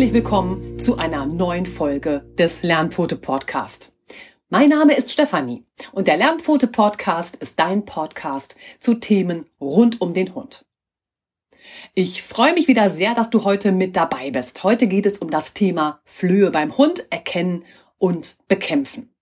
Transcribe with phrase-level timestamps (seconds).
[0.00, 3.92] herzlich willkommen zu einer neuen Folge des Lernpfote Podcast.
[4.48, 10.14] Mein Name ist Stefanie und der Lernpfote Podcast ist dein Podcast zu Themen rund um
[10.14, 10.64] den Hund.
[11.92, 14.64] Ich freue mich wieder sehr, dass du heute mit dabei bist.
[14.64, 17.66] Heute geht es um das Thema Flöhe beim Hund erkennen
[17.98, 19.12] und bekämpfen.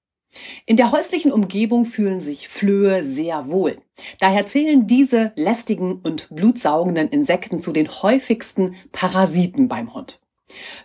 [0.64, 3.78] In der häuslichen Umgebung fühlen sich Flöhe sehr wohl.
[4.20, 10.20] Daher zählen diese lästigen und blutsaugenden Insekten zu den häufigsten Parasiten beim Hund.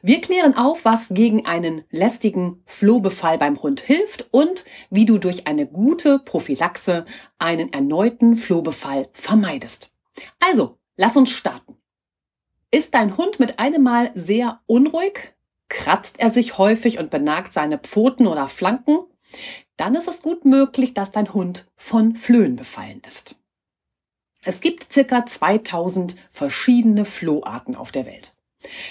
[0.02, 5.48] Wir klären auf, was gegen einen lästigen Flohbefall beim Hund hilft und wie du durch
[5.48, 7.06] eine gute Prophylaxe
[7.40, 9.94] einen erneuten Flohbefall vermeidest.
[10.40, 11.78] Also, lass uns starten.
[12.72, 15.34] Ist dein Hund mit einem Mal sehr unruhig?
[15.70, 19.00] Kratzt er sich häufig und benagt seine Pfoten oder Flanken?
[19.78, 23.36] dann ist es gut möglich, dass dein Hund von Flöhen befallen ist.
[24.46, 28.33] Es gibt circa 2000 verschiedene Floharten auf der Welt.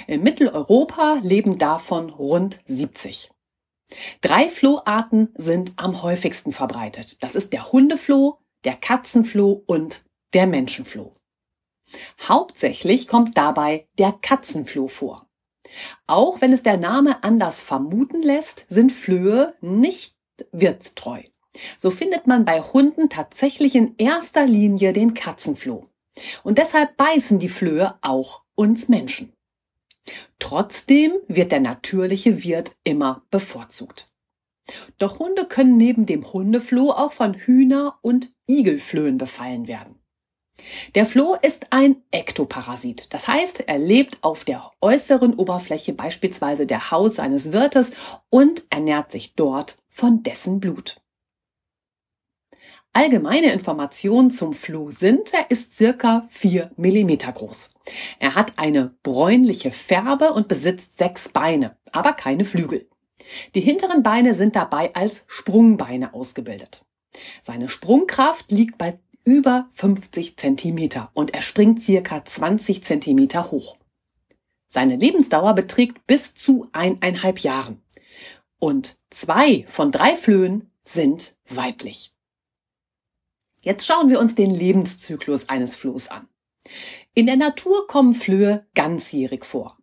[0.07, 3.31] In Mitteleuropa leben davon rund 70.
[4.21, 7.23] Drei Floharten sind am häufigsten verbreitet.
[7.23, 11.13] Das ist der Hundefloh, der Katzenfloh und der Menschenfloh.
[12.27, 15.27] Hauptsächlich kommt dabei der Katzenfloh vor.
[16.07, 20.17] Auch wenn es der Name anders vermuten lässt, sind Flöhe nicht
[20.53, 21.23] wirtstreu.
[21.77, 25.85] So findet man bei Hunden tatsächlich in erster Linie den Katzenfloh.
[26.43, 29.33] Und deshalb beißen die Flöhe auch uns Menschen.
[30.39, 34.09] Trotzdem wird der natürliche Wirt immer bevorzugt.
[34.99, 39.99] Doch Hunde können neben dem Hundefloh auch von Hühner- und Igelflöhen befallen werden.
[40.95, 43.13] Der Floh ist ein Ektoparasit.
[43.13, 47.93] Das heißt, er lebt auf der äußeren Oberfläche beispielsweise der Haut seines Wirtes
[48.31, 51.02] und ernährt sich dort von dessen Blut.
[52.95, 57.71] Allgemeine Informationen zum Floh sind, er ist circa 4 mm groß.
[58.19, 62.87] Er hat eine bräunliche Färbe und besitzt sechs Beine, aber keine Flügel.
[63.55, 66.85] Die hinteren Beine sind dabei als Sprungbeine ausgebildet.
[67.43, 73.77] Seine Sprungkraft liegt bei über 50 Zentimeter und er springt circa 20 Zentimeter hoch.
[74.69, 77.83] Seine Lebensdauer beträgt bis zu eineinhalb Jahren.
[78.59, 82.13] Und zwei von drei Flöhen sind weiblich.
[83.63, 86.29] Jetzt schauen wir uns den Lebenszyklus eines Flohs an.
[87.15, 89.79] In der Natur kommen Flöhe ganzjährig vor.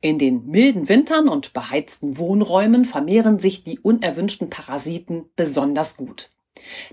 [0.00, 6.30] In den milden Wintern und beheizten Wohnräumen vermehren sich die unerwünschten Parasiten besonders gut.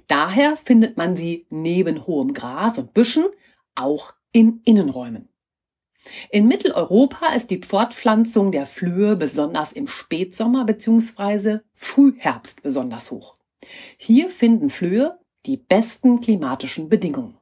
[0.07, 3.25] Daher findet man sie neben hohem Gras und Büschen
[3.75, 5.29] auch in Innenräumen.
[6.29, 11.59] In Mitteleuropa ist die Fortpflanzung der Flöhe besonders im Spätsommer bzw.
[11.75, 13.35] Frühherbst besonders hoch.
[13.97, 17.37] Hier finden Flöhe die besten klimatischen Bedingungen.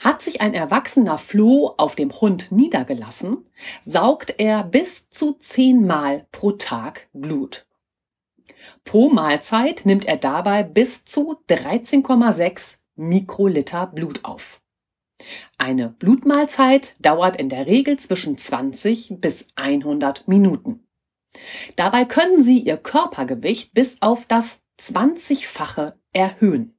[0.00, 3.44] Hat sich ein erwachsener Floh auf dem Hund niedergelassen,
[3.84, 7.66] saugt er bis zu zehnmal pro Tag Blut.
[8.84, 14.60] Pro Mahlzeit nimmt er dabei bis zu 13,6 Mikroliter Blut auf.
[15.58, 20.86] Eine Blutmahlzeit dauert in der Regel zwischen 20 bis 100 Minuten.
[21.76, 26.74] Dabei können Sie Ihr Körpergewicht bis auf das 20-fache erhöhen.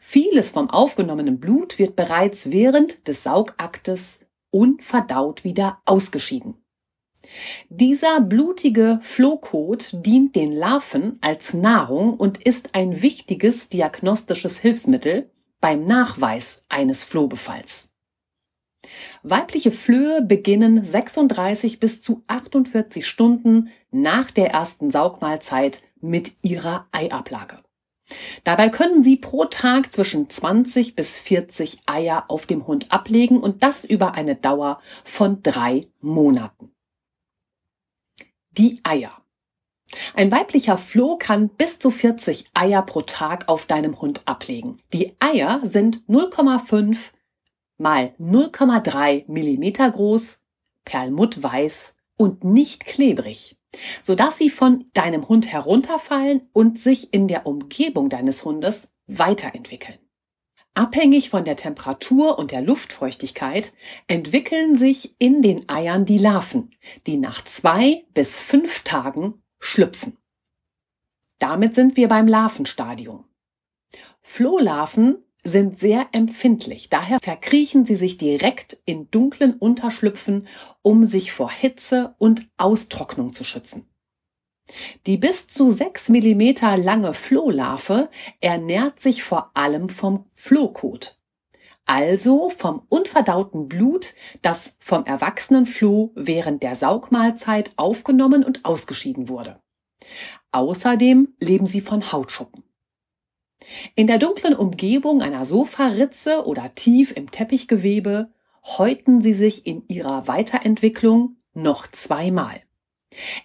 [0.00, 6.54] Vieles vom aufgenommenen Blut wird bereits während des Saugaktes unverdaut wieder ausgeschieden.
[7.68, 15.84] Dieser blutige Flohkot dient den Larven als Nahrung und ist ein wichtiges diagnostisches Hilfsmittel beim
[15.84, 17.90] Nachweis eines Flohbefalls.
[19.22, 27.58] Weibliche Flöhe beginnen 36 bis zu 48 Stunden nach der ersten Saugmahlzeit mit ihrer Eiablage.
[28.44, 33.62] Dabei können sie pro Tag zwischen 20 bis 40 Eier auf dem Hund ablegen und
[33.62, 36.72] das über eine Dauer von drei Monaten
[38.58, 39.18] die Eier.
[40.14, 44.78] Ein weiblicher Floh kann bis zu 40 Eier pro Tag auf deinem Hund ablegen.
[44.92, 47.10] Die Eier sind 0,5
[47.76, 50.40] mal 0,3 Millimeter groß,
[50.84, 53.56] perlmuttweiß und nicht klebrig,
[54.02, 59.98] sodass sie von deinem Hund herunterfallen und sich in der Umgebung deines Hundes weiterentwickeln.
[60.74, 63.74] Abhängig von der Temperatur und der Luftfeuchtigkeit
[64.06, 66.70] entwickeln sich in den Eiern die Larven,
[67.06, 70.16] die nach zwei bis fünf Tagen schlüpfen.
[71.38, 73.24] Damit sind wir beim Larvenstadium.
[74.22, 80.46] Flohlarven sind sehr empfindlich, daher verkriechen sie sich direkt in dunklen Unterschlüpfen,
[80.82, 83.88] um sich vor Hitze und Austrocknung zu schützen.
[85.06, 88.08] Die bis zu sechs Millimeter lange Flohlarve
[88.40, 91.18] ernährt sich vor allem vom Flohkot.
[91.84, 99.60] also vom unverdauten Blut, das vom erwachsenen Floh während der Saugmahlzeit aufgenommen und ausgeschieden wurde.
[100.52, 102.62] Außerdem leben sie von Hautschuppen.
[103.94, 108.30] In der dunklen Umgebung einer Sofaritze oder tief im Teppichgewebe
[108.64, 112.62] häuten sie sich in ihrer Weiterentwicklung noch zweimal.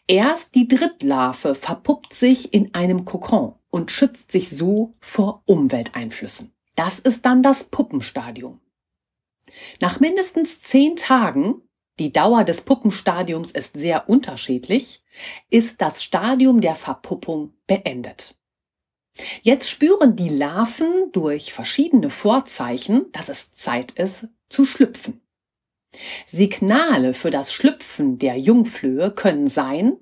[0.08, 6.54] Erst die Drittlarve verpuppt sich in einem Kokon und schützt sich so vor Umwelteinflüssen.
[6.76, 8.62] Das ist dann das Puppenstadium.
[9.82, 11.62] Nach mindestens zehn Tagen,
[12.00, 15.04] die Dauer des Puppenstadiums ist sehr unterschiedlich,
[15.50, 18.37] ist das Stadium der Verpuppung beendet.
[19.42, 25.22] Jetzt spüren die Larven durch verschiedene Vorzeichen, dass es Zeit ist zu schlüpfen.
[26.28, 29.98] Signale für das Schlüpfen der Jungflöhe können sein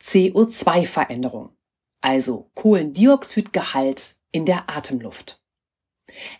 [0.00, 1.56] CO2-Veränderung,
[2.00, 5.40] also Kohlendioxidgehalt in der Atemluft.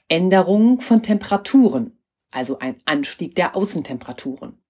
[0.09, 1.99] Änderungen von Temperaturen,
[2.31, 4.63] also ein Anstieg der Außentemperaturen.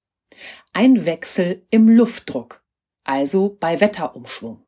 [0.73, 2.63] Ein Wechsel im Luftdruck,
[3.05, 4.63] also bei Wetterumschwung.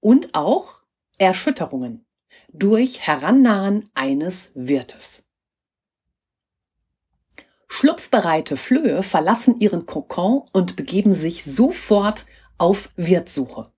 [0.00, 0.82] Und auch
[1.18, 2.06] Erschütterungen
[2.52, 5.24] durch Herannahen eines Wirtes.
[7.68, 12.26] Schlupfbereite Flöhe verlassen ihren Kokon und begeben sich sofort
[12.58, 13.72] auf Wirtsuche.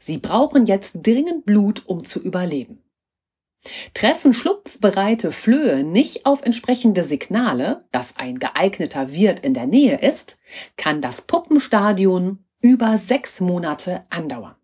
[0.00, 2.82] Sie brauchen jetzt dringend Blut, um zu überleben.
[3.92, 10.38] Treffen schlupfbereite Flöhe nicht auf entsprechende Signale, dass ein geeigneter Wirt in der Nähe ist,
[10.76, 14.57] kann das Puppenstadion über sechs Monate andauern.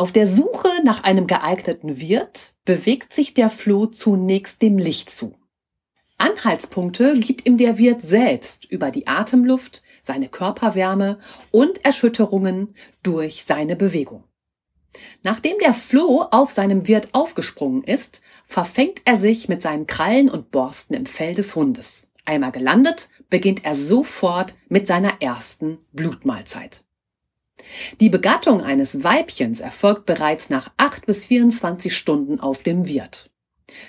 [0.00, 5.36] Auf der Suche nach einem geeigneten Wirt bewegt sich der Floh zunächst dem Licht zu.
[6.16, 11.18] Anhaltspunkte gibt ihm der Wirt selbst über die Atemluft, seine Körperwärme
[11.50, 14.24] und Erschütterungen durch seine Bewegung.
[15.22, 20.50] Nachdem der Floh auf seinem Wirt aufgesprungen ist, verfängt er sich mit seinen Krallen und
[20.50, 22.08] Borsten im Fell des Hundes.
[22.24, 26.84] Einmal gelandet, beginnt er sofort mit seiner ersten Blutmahlzeit.
[28.00, 33.30] Die Begattung eines Weibchens erfolgt bereits nach 8 bis 24 Stunden auf dem Wirt.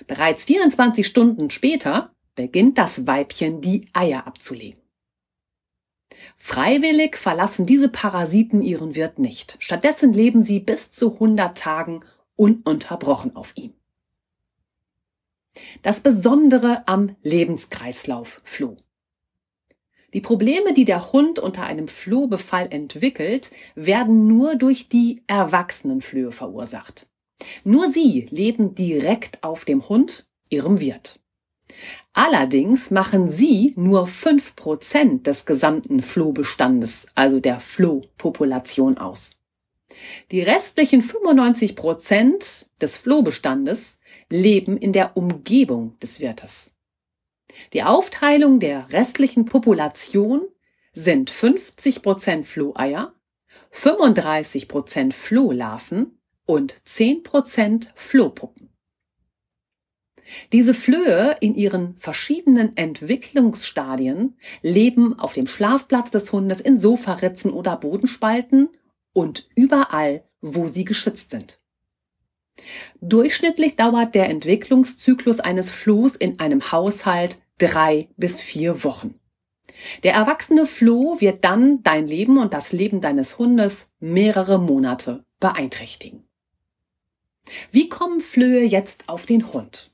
[0.08, 4.80] Bereits 24 Stunden später beginnt das Weibchen die Eier abzulegen.
[6.38, 9.58] Freiwillig verlassen diese Parasiten ihren Wirt nicht.
[9.60, 12.02] Stattdessen leben sie bis zu 100 Tagen
[12.36, 13.74] ununterbrochen auf ihm.
[15.82, 18.78] Das Besondere am Lebenskreislauf Floh.
[20.14, 26.32] Die Probleme, die der Hund unter einem Flohbefall entwickelt, werden nur durch die erwachsenen Flöhe
[26.32, 27.08] verursacht.
[27.64, 31.20] Nur sie leben direkt auf dem Hund, ihrem Wirt.
[32.14, 39.32] Allerdings machen sie nur fünf Prozent des gesamten Flohbestandes, also der Flohpopulation aus.
[40.32, 44.00] Die restlichen 95 Prozent des Flohbestandes
[44.30, 46.74] leben in der Umgebung des Wirtes.
[47.74, 50.48] Die Aufteilung der restlichen Population
[50.94, 53.14] sind 50 Prozent Floheier,
[53.72, 58.70] 35 Prozent Flohlarven und 10 Prozent Flohpuppen.
[60.52, 67.76] Diese Flöhe in ihren verschiedenen Entwicklungsstadien leben auf dem Schlafplatz des Hundes, in Sofaritzen oder
[67.76, 68.70] Bodenspalten
[69.14, 71.61] und überall, wo sie geschützt sind.
[73.02, 79.16] Durchschnittlich dauert der Entwicklungszyklus eines Flohs in einem Haushalt drei bis vier Wochen.
[80.04, 86.24] Der erwachsene Floh wird dann dein Leben und das Leben deines Hundes mehrere Monate beeinträchtigen.
[87.72, 89.92] Wie kommen Flöhe jetzt auf den Hund?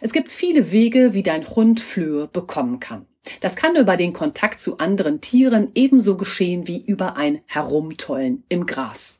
[0.00, 3.06] Es gibt viele Wege, wie dein Hund Flöhe bekommen kann.
[3.40, 8.66] Das kann über den Kontakt zu anderen Tieren ebenso geschehen wie über ein Herumtollen im
[8.66, 9.18] Gras.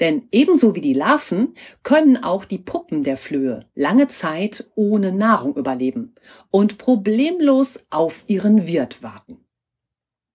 [0.00, 5.56] Denn ebenso wie die Larven können auch die Puppen der Flöhe lange Zeit ohne Nahrung
[5.56, 6.14] überleben
[6.50, 9.44] und problemlos auf ihren Wirt warten.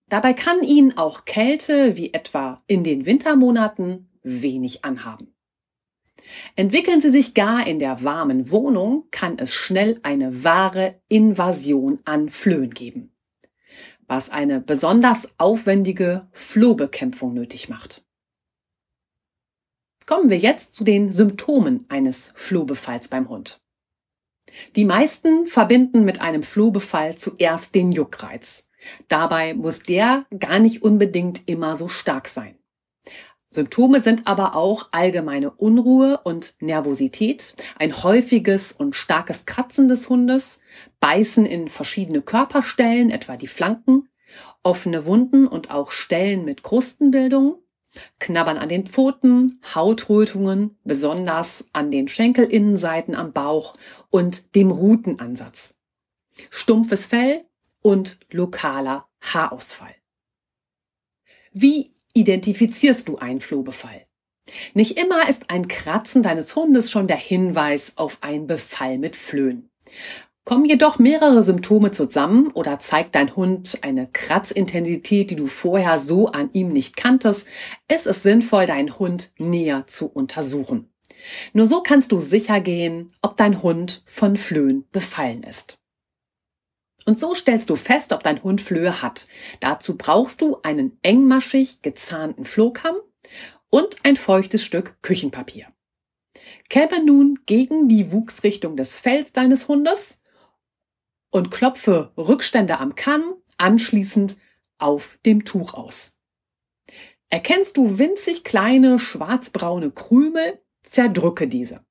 [0.08, 5.36] Dabei kann ihnen auch Kälte, wie etwa in den Wintermonaten, wenig anhaben.
[6.56, 12.30] Entwickeln sie sich gar in der warmen Wohnung, kann es schnell eine wahre Invasion an
[12.30, 13.16] Flöhen geben,
[14.08, 18.04] was eine besonders aufwendige Flohbekämpfung nötig macht.
[20.10, 23.62] Kommen wir jetzt zu den Symptomen eines Flohbefalls beim Hund.
[24.76, 28.68] Die meisten verbinden mit einem Flohbefall zuerst den Juckreiz.
[29.08, 32.58] Dabei muss der gar nicht unbedingt immer so stark sein.
[33.52, 40.60] Symptome sind aber auch allgemeine Unruhe und Nervosität, ein häufiges und starkes Kratzen des Hundes,
[41.00, 44.10] Beißen in verschiedene Körperstellen, etwa die Flanken,
[44.64, 47.60] offene Wunden und auch Stellen mit Krustenbildung,
[48.20, 53.76] Knabbern an den Pfoten, Hautrötungen, besonders an den Schenkelinnenseiten am Bauch
[54.10, 55.76] und dem Rutenansatz.
[56.50, 57.46] Stumpfes Fell
[57.82, 59.96] und lokaler Haarausfall.
[61.52, 64.04] Wie identifizierst du einen Flohbefall?
[64.74, 69.70] Nicht immer ist ein Kratzen deines Hundes schon der Hinweis auf einen Befall mit Flöhen.
[70.50, 76.26] Kommen jedoch mehrere Symptome zusammen oder zeigt dein Hund eine Kratzintensität, die du vorher so
[76.26, 77.48] an ihm nicht kanntest,
[77.88, 80.92] ist es sinnvoll, deinen Hund näher zu untersuchen.
[81.54, 85.78] Nur so kannst du sicher gehen, ob dein Hund von Flöhen befallen ist.
[87.06, 89.28] Und so stellst du fest, ob dein Hund Flöhe hat.
[89.60, 92.96] Dazu brauchst du einen engmaschig gezahnten Flohkamm
[93.70, 95.68] und ein feuchtes Stück Küchenpapier.
[96.70, 100.19] Kämme nun gegen die Wuchsrichtung des Fells deines Hundes
[101.30, 104.38] und klopfe Rückstände am Kamm anschließend
[104.78, 106.18] auf dem Tuch aus.
[107.30, 111.86] Erkennst du winzig kleine schwarzbraune Krümel, zerdrücke diese.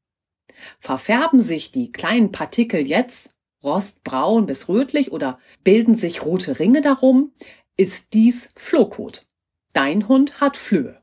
[0.81, 3.31] Verfärben sich die kleinen Partikel jetzt
[3.63, 7.33] rostbraun bis rötlich oder bilden sich rote Ringe darum,
[7.77, 9.27] ist dies Flohkot.
[9.73, 10.97] Dein Hund hat Flöhe.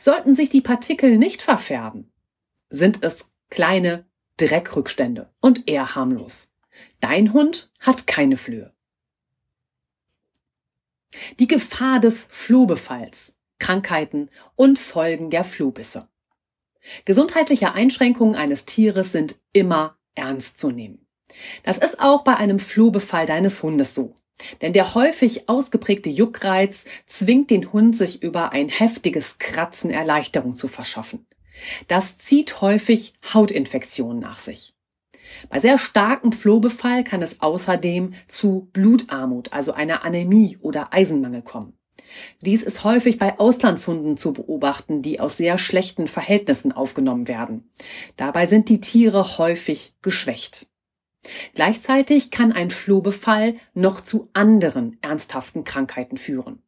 [0.00, 2.12] Sollten sich die Partikel nicht verfärben,
[2.70, 4.06] sind es kleine
[4.36, 6.49] Dreckrückstände und eher harmlos.
[7.00, 8.72] Dein Hund hat keine Flöhe.
[11.38, 16.08] Die Gefahr des Flohbefalls, Krankheiten und Folgen der Flohbisse.
[17.04, 21.06] Gesundheitliche Einschränkungen eines Tieres sind immer ernst zu nehmen.
[21.62, 24.14] Das ist auch bei einem Flohbefall deines Hundes so.
[24.62, 30.66] Denn der häufig ausgeprägte Juckreiz zwingt den Hund, sich über ein heftiges Kratzen Erleichterung zu
[30.66, 31.26] verschaffen.
[31.88, 34.74] Das zieht häufig Hautinfektionen nach sich.
[35.48, 41.74] Bei sehr starkem Flohbefall kann es außerdem zu Blutarmut, also einer Anämie oder Eisenmangel kommen.
[42.40, 47.70] Dies ist häufig bei Auslandshunden zu beobachten, die aus sehr schlechten Verhältnissen aufgenommen werden.
[48.16, 50.66] Dabei sind die Tiere häufig geschwächt.
[51.54, 56.62] Gleichzeitig kann ein Flohbefall noch zu anderen ernsthaften Krankheiten führen.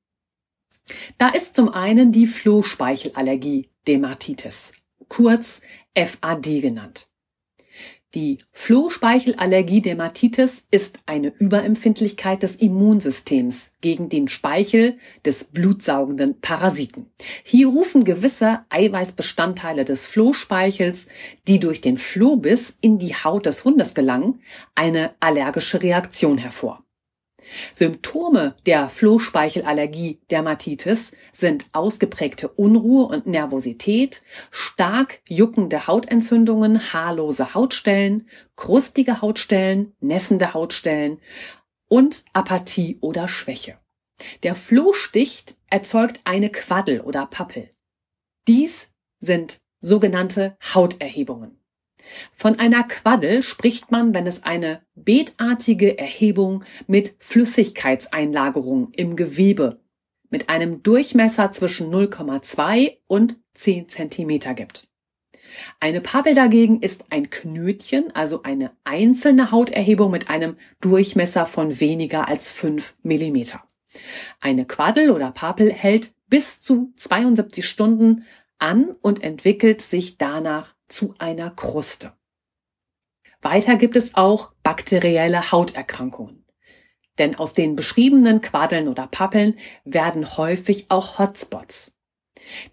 [1.16, 4.72] Da ist zum einen die Flohspeichelallergie, Dermatitis,
[5.08, 5.62] kurz
[5.96, 7.11] FAD genannt.
[8.14, 17.06] Die Flohspeichelallergie Dermatitis ist eine Überempfindlichkeit des Immunsystems gegen den Speichel des blutsaugenden Parasiten.
[17.42, 21.06] Hier rufen gewisse Eiweißbestandteile des Flohspeichels,
[21.48, 24.42] die durch den Flohbiss in die Haut des Hundes gelangen,
[24.74, 26.84] eine allergische Reaktion hervor.
[27.72, 39.20] Symptome der Flohspeichelallergie Dermatitis sind ausgeprägte Unruhe und Nervosität, stark juckende Hautentzündungen, haarlose Hautstellen, krustige
[39.20, 41.18] Hautstellen, nässende Hautstellen
[41.88, 43.76] und Apathie oder Schwäche.
[44.42, 47.70] Der Flohstich erzeugt eine Quaddel oder Pappel.
[48.46, 48.88] Dies
[49.20, 51.61] sind sogenannte Hauterhebungen.
[52.32, 59.80] Von einer Quaddel spricht man, wenn es eine beetartige Erhebung mit Flüssigkeitseinlagerung im Gewebe
[60.30, 64.88] mit einem Durchmesser zwischen 0,2 und 10 Zentimeter gibt.
[65.80, 72.28] Eine Pappel dagegen ist ein Knötchen, also eine einzelne Hauterhebung mit einem Durchmesser von weniger
[72.28, 73.62] als 5 Millimeter.
[74.40, 78.24] Eine Quaddel oder Papel hält bis zu 72 Stunden
[78.58, 82.12] an und entwickelt sich danach zu einer Kruste.
[83.40, 86.44] Weiter gibt es auch bakterielle Hauterkrankungen.
[87.18, 91.92] Denn aus den beschriebenen Quaddeln oder Pappeln werden häufig auch Hotspots.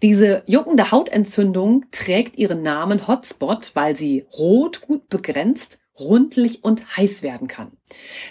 [0.02, 7.22] Diese juckende Hautentzündung trägt ihren Namen Hotspot, weil sie rot gut begrenzt, rundlich und heiß
[7.22, 7.76] werden kann.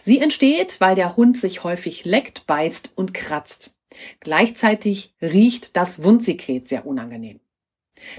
[0.03, 3.75] Sie entsteht, weil der Hund sich häufig leckt, beißt und kratzt.
[4.19, 7.39] Gleichzeitig riecht das Wundsekret sehr unangenehm.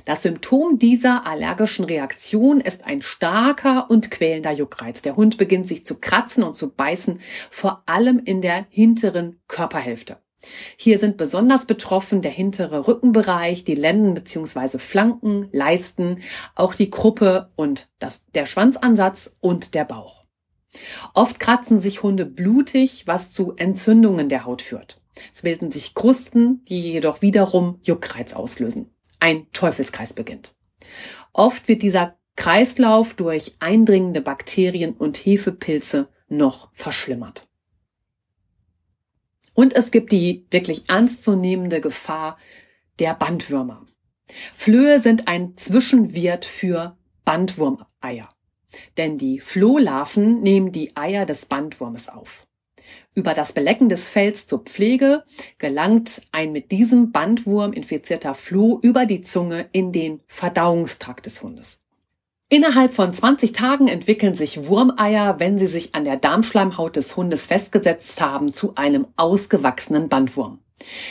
[0.05, 5.03] Das Symptom dieser allergischen Reaktion ist ein starker und quälender Juckreiz.
[5.03, 7.21] Der Hund beginnt sich zu kratzen und zu beißen,
[7.51, 10.19] vor allem in der hinteren Körperhälfte.
[10.77, 14.79] Hier sind besonders betroffen der hintere Rückenbereich, die Lenden bzw.
[14.79, 16.23] Flanken, Leisten,
[16.55, 20.25] auch die Kruppe und das, der Schwanzansatz und der Bauch.
[21.15, 25.03] Oft kratzen sich Hunde blutig, was zu Entzündungen der Haut führt.
[25.33, 30.55] Es bilden sich Krusten, die jedoch wiederum Juckreiz auslösen ein Teufelskreis beginnt.
[31.33, 37.49] Oft wird dieser Kreislauf durch eindringende Bakterien und Hefepilze noch verschlimmert.
[39.55, 42.39] Und es gibt die wirklich ernstzunehmende Gefahr
[42.99, 43.85] der Bandwürmer.
[44.55, 48.29] Flöhe sind ein Zwischenwirt für Bandwurmeier.
[48.97, 52.47] Denn die Flohlarven nehmen die Eier des Bandwurmes auf.
[53.15, 55.25] Über das Belecken des Fells zur Pflege
[55.59, 61.81] gelangt ein mit diesem Bandwurm infizierter Floh über die Zunge in den Verdauungstrakt des Hundes.
[62.53, 67.47] Innerhalb von 20 Tagen entwickeln sich Wurmeier, wenn sie sich an der Darmschleimhaut des Hundes
[67.47, 70.59] festgesetzt haben, zu einem ausgewachsenen Bandwurm.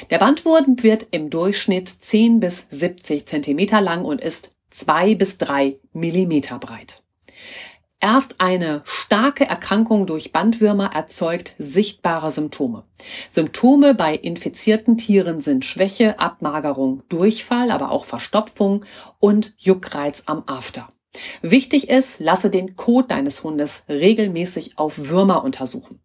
[0.10, 5.76] Der Bandwurm wird im Durchschnitt 10 bis 70 Zentimeter lang und ist 2 bis 3
[5.94, 7.04] Millimeter breit.
[8.02, 12.84] Erst eine starke Erkrankung durch Bandwürmer erzeugt sichtbare Symptome.
[13.30, 18.86] Symptome bei infizierten Tieren sind Schwäche, Abmagerung, Durchfall, aber auch Verstopfung
[19.20, 20.88] und Juckreiz am After.
[21.42, 26.00] Wichtig ist, lasse den Kot deines Hundes regelmäßig auf Würmer untersuchen.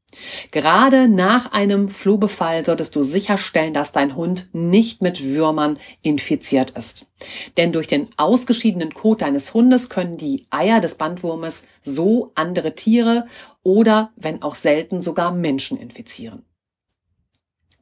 [0.50, 7.10] Gerade nach einem Flohbefall solltest du sicherstellen, dass dein Hund nicht mit Würmern infiziert ist.
[7.56, 13.26] Denn durch den ausgeschiedenen Kot deines Hundes können die Eier des Bandwurmes so andere Tiere
[13.62, 16.44] oder, wenn auch selten, sogar Menschen infizieren.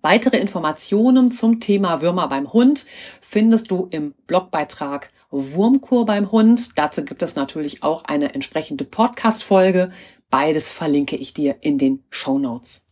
[0.04, 2.86] Weitere Informationen zum Thema Würmer beim Hund
[3.20, 6.76] findest du im Blogbeitrag Wurmkur beim Hund.
[6.76, 9.92] Dazu gibt es natürlich auch eine entsprechende Podcast-Folge.
[10.32, 12.86] Beides verlinke ich dir in den Show Notes.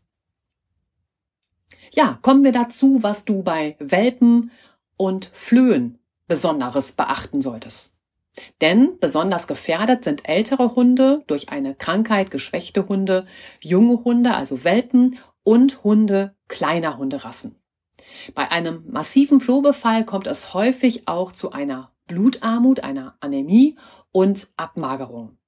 [1.90, 4.50] Ja, kommen wir dazu, was du bei Welpen
[4.98, 7.94] und Flöhen Besonderes beachten solltest.
[8.60, 13.24] Denn besonders gefährdet sind ältere Hunde durch eine Krankheit, geschwächte Hunde,
[13.62, 17.56] junge Hunde, also Welpen und Hunde kleiner Hunderassen.
[18.34, 23.78] Bei einem massiven Flohbefall kommt es häufig auch zu einer Blutarmut, einer Anämie
[24.12, 25.39] und Abmagerung.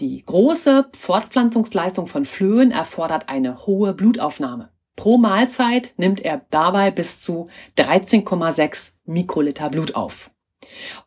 [0.00, 4.70] Die große Fortpflanzungsleistung von Flöhen erfordert eine hohe Blutaufnahme.
[4.96, 7.46] Pro Mahlzeit nimmt er dabei bis zu
[7.76, 10.30] 13,6 Mikroliter Blut auf.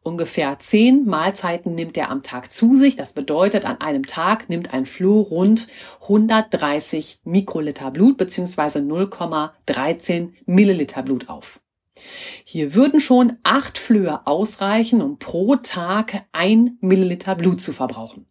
[0.01, 2.95] Ungefähr zehn Mahlzeiten nimmt er am Tag zu sich.
[2.95, 5.67] Das bedeutet, an einem Tag nimmt ein Floh rund
[6.03, 8.79] 130 Mikroliter Blut bzw.
[8.79, 11.59] 0,13 Milliliter Blut auf.
[12.45, 18.25] Hier würden schon acht Flöhe ausreichen, um pro Tag ein Milliliter Blut zu verbrauchen.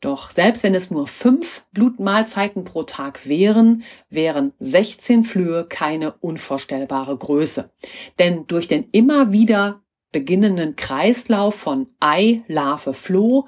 [0.00, 7.16] Doch selbst wenn es nur fünf Blutmahlzeiten pro Tag wären, wären 16 Flöhe keine unvorstellbare
[7.16, 7.70] Größe.
[8.18, 9.82] Denn durch den immer wieder
[10.12, 13.46] beginnenden Kreislauf von Ei, Larve, Floh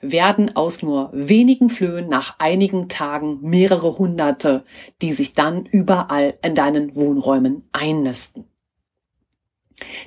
[0.00, 4.64] werden aus nur wenigen Flöhen nach einigen Tagen mehrere Hunderte,
[5.00, 8.51] die sich dann überall in deinen Wohnräumen einnisten.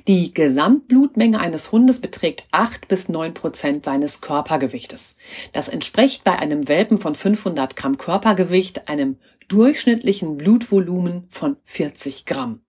[0.06, 5.16] Die Gesamtblutmenge eines Hundes beträgt acht bis neun Prozent seines Körpergewichtes.
[5.52, 12.60] Das entspricht bei einem Welpen von 500 Gramm Körpergewicht einem durchschnittlichen Blutvolumen von 40 Gramm.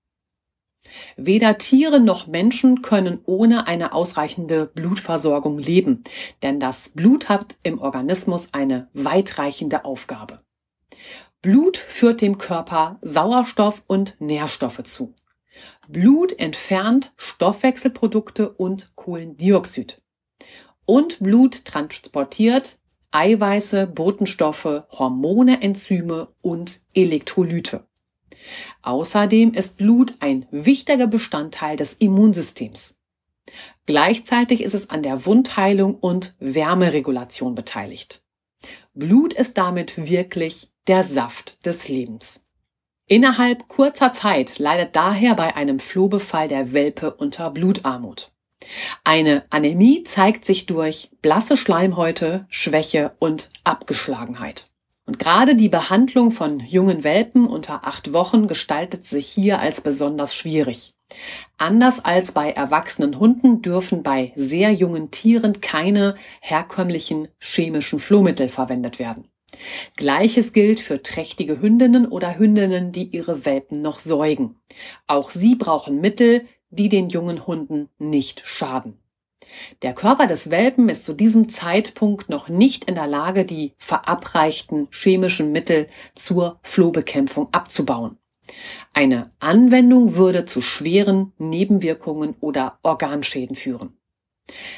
[1.16, 6.04] Weder Tiere noch Menschen können ohne eine ausreichende Blutversorgung leben,
[6.44, 10.40] denn das Blut hat im Organismus eine weitreichende Aufgabe.
[11.42, 15.14] Blut führt dem Körper Sauerstoff und Nährstoffe zu.
[15.88, 20.02] Blut entfernt Stoffwechselprodukte und Kohlendioxid.
[20.86, 22.80] Und Blut transportiert
[23.12, 27.88] Eiweiße, Botenstoffe, Hormone, Enzyme und Elektrolyte.
[28.82, 32.96] Außerdem ist Blut ein wichtiger Bestandteil des Immunsystems.
[33.86, 38.22] Gleichzeitig ist es an der Wundheilung und Wärmeregulation beteiligt.
[38.94, 42.44] Blut ist damit wirklich der Saft des Lebens.
[43.10, 48.32] Innerhalb kurzer Zeit leidet daher bei einem Flohbefall der Welpe unter Blutarmut.
[49.06, 54.66] Eine Anämie zeigt sich durch blasse Schleimhäute, Schwäche und Abgeschlagenheit.
[55.06, 60.36] Und gerade die Behandlung von jungen Welpen unter acht Wochen gestaltet sich hier als besonders
[60.36, 60.92] schwierig.
[61.58, 69.00] Anders als bei erwachsenen Hunden dürfen bei sehr jungen Tieren keine herkömmlichen chemischen Flohmittel verwendet
[69.00, 69.30] werden.
[69.96, 74.60] Gleiches gilt für trächtige Hündinnen oder Hündinnen, die ihre Welpen noch säugen.
[75.08, 79.00] Auch sie brauchen Mittel, die den jungen Hunden nicht schaden.
[79.82, 84.88] Der Körper des Welpen ist zu diesem Zeitpunkt noch nicht in der Lage, die verabreichten
[84.92, 88.18] chemischen Mittel zur Flohbekämpfung abzubauen.
[88.94, 93.97] Eine Anwendung würde zu schweren Nebenwirkungen oder Organschäden führen.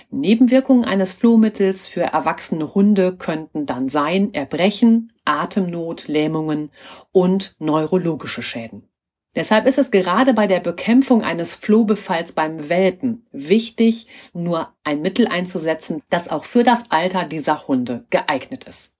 [0.10, 6.71] Nebenwirkungen eines Flohmittels für erwachsene Hunde könnten dann sein Erbrechen, Atemnot, Lähmungen
[7.12, 8.89] und neurologische Schäden.
[9.36, 15.27] Deshalb ist es gerade bei der Bekämpfung eines Flohbefalls beim Welpen wichtig, nur ein Mittel
[15.27, 18.93] einzusetzen, das auch für das Alter dieser Hunde geeignet ist.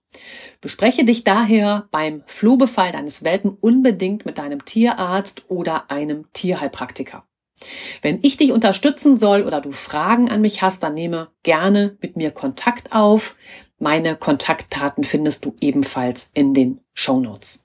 [0.60, 7.24] Bespreche dich daher beim Flohbefall deines Welpen unbedingt mit deinem Tierarzt oder einem Tierheilpraktiker.
[8.02, 12.16] Wenn ich dich unterstützen soll oder du Fragen an mich hast, dann nehme gerne mit
[12.16, 13.36] mir Kontakt auf.
[13.78, 17.64] Meine Kontaktdaten findest du ebenfalls in den Show Notes.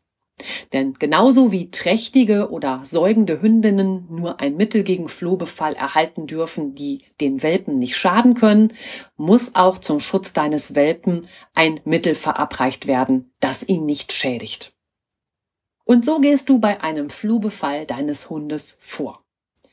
[0.73, 7.03] Denn genauso wie trächtige oder säugende Hündinnen nur ein Mittel gegen Flohbefall erhalten dürfen, die
[7.21, 8.73] den Welpen nicht schaden können,
[9.15, 14.73] muss auch zum Schutz deines Welpen ein Mittel verabreicht werden, das ihn nicht schädigt.
[15.85, 19.24] Und so gehst du bei einem Flohbefall deines Hundes vor.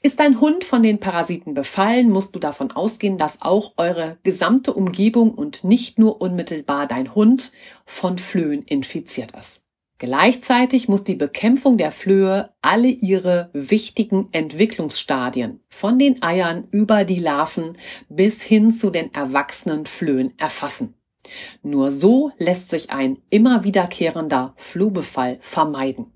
[0.05, 4.75] Ist dein Hund von den Parasiten befallen, musst du davon ausgehen, dass auch eure gesamte
[4.75, 7.53] Umgebung und nicht nur unmittelbar dein Hund
[7.87, 9.63] von Flöhen infiziert ist.
[9.99, 17.21] Gleichzeitig muss die Bekämpfung der Flöhe alle ihre wichtigen Entwicklungsstadien von den Eiern über die
[17.21, 20.95] Larven bis hin zu den erwachsenen Flöhen erfassen.
[21.63, 26.07] Nur so lässt sich ein immer wiederkehrender Flohbefall vermeiden.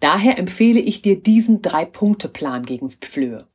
[0.00, 3.46] Daher empfehle ich dir diesen Drei-Punkte-Plan gegen Flöhe.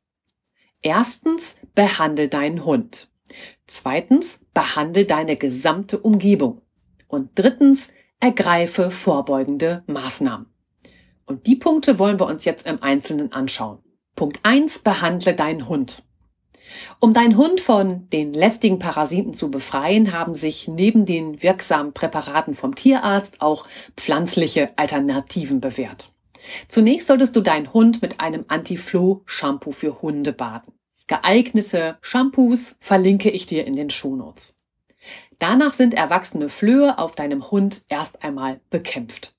[0.81, 3.09] Erstens, behandle deinen Hund.
[3.67, 6.61] Zweitens, behandle deine gesamte Umgebung.
[7.07, 7.89] Und drittens,
[8.19, 10.47] ergreife vorbeugende Maßnahmen.
[11.25, 13.79] Und die Punkte wollen wir uns jetzt im Einzelnen anschauen.
[14.15, 16.03] Punkt eins: Behandle deinen Hund.
[16.99, 22.53] Um deinen Hund von den lästigen Parasiten zu befreien, haben sich neben den wirksamen Präparaten
[22.53, 26.13] vom Tierarzt auch pflanzliche Alternativen bewährt.
[26.67, 30.73] Zunächst solltest du deinen Hund mit einem Anti-Floh-Shampoo für Hunde baden.
[31.07, 34.55] Geeignete Shampoos verlinke ich dir in den Shownotes.
[35.39, 39.35] Danach sind erwachsene Flöhe auf deinem Hund erst einmal bekämpft.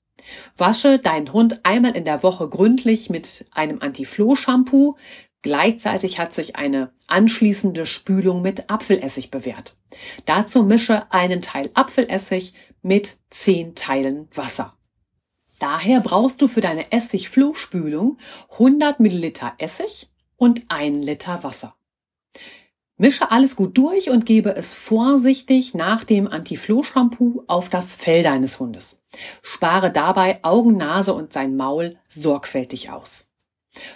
[0.57, 4.95] Wasche deinen Hund einmal in der Woche gründlich mit einem Anti-Floh-Shampoo.
[5.45, 9.77] Gleichzeitig hat sich eine anschließende Spülung mit Apfelessig bewährt.
[10.25, 14.75] Dazu mische einen Teil Apfelessig mit zehn Teilen Wasser.
[15.59, 18.17] Daher brauchst du für deine Essig-Floh-Spülung
[18.53, 21.75] 100 Milliliter Essig und 1 Liter Wasser.
[22.97, 28.59] Mische alles gut durch und gebe es vorsichtig nach dem Anti-Floh-Shampoo auf das Fell deines
[28.59, 28.99] Hundes.
[29.43, 33.27] Spare dabei Augen, Nase und sein Maul sorgfältig aus.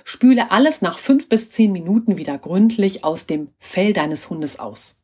[0.03, 4.97] Spüle alles nach fünf bis zehn Minuten wieder gründlich aus dem Fell deines Hundes aus.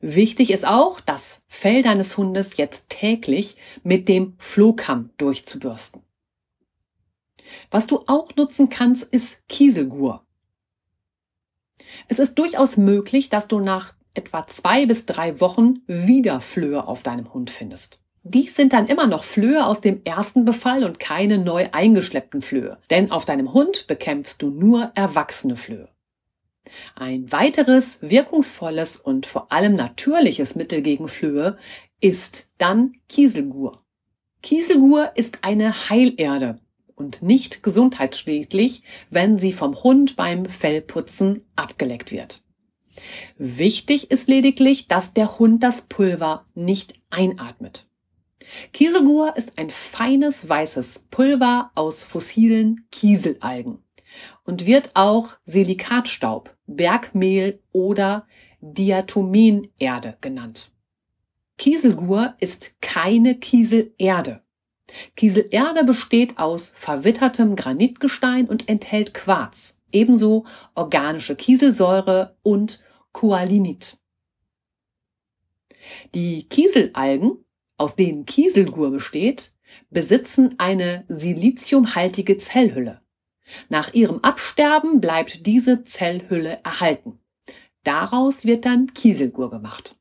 [0.00, 6.02] Wichtig ist auch, das Fell deines Hundes jetzt täglich mit dem Flohkamm durchzubürsten.
[7.70, 10.24] Was du auch nutzen kannst, ist Kieselgur.
[12.08, 17.02] Es ist durchaus möglich, dass du nach etwa zwei bis drei Wochen wieder Flöhe auf
[17.02, 18.03] deinem Hund findest.
[18.26, 22.78] Dies sind dann immer noch Flöhe aus dem ersten Befall und keine neu eingeschleppten Flöhe,
[22.90, 25.88] denn auf deinem Hund bekämpfst du nur erwachsene Flöhe.
[26.96, 31.58] Ein weiteres wirkungsvolles und vor allem natürliches Mittel gegen Flöhe
[32.00, 33.82] ist dann Kieselgur.
[34.42, 36.58] Kieselgur ist eine Heilerde,
[36.96, 42.42] und nicht gesundheitsschädlich, wenn sie vom Hund beim Fellputzen abgeleckt wird.
[43.36, 47.86] Wichtig ist lediglich, dass der Hund das Pulver nicht einatmet.
[48.72, 53.78] Kieselgur ist ein feines weißes Pulver aus fossilen Kieselalgen
[54.44, 58.26] und wird auch Silikatstaub, Bergmehl oder
[58.60, 60.70] Diatomenerde genannt.
[61.58, 64.42] Kieselgur ist keine Kieselerde.
[65.16, 73.98] Kieselerde besteht aus verwittertem Granitgestein und enthält Quarz, ebenso organische Kieselsäure und Koalinit.
[76.14, 77.43] Die Kieselalgen,
[77.76, 79.52] aus denen Kieselgur besteht,
[79.90, 83.00] besitzen eine siliziumhaltige Zellhülle.
[83.68, 87.18] Nach ihrem Absterben bleibt diese Zellhülle erhalten.
[87.82, 89.96] Daraus wird dann Kieselgur gemacht.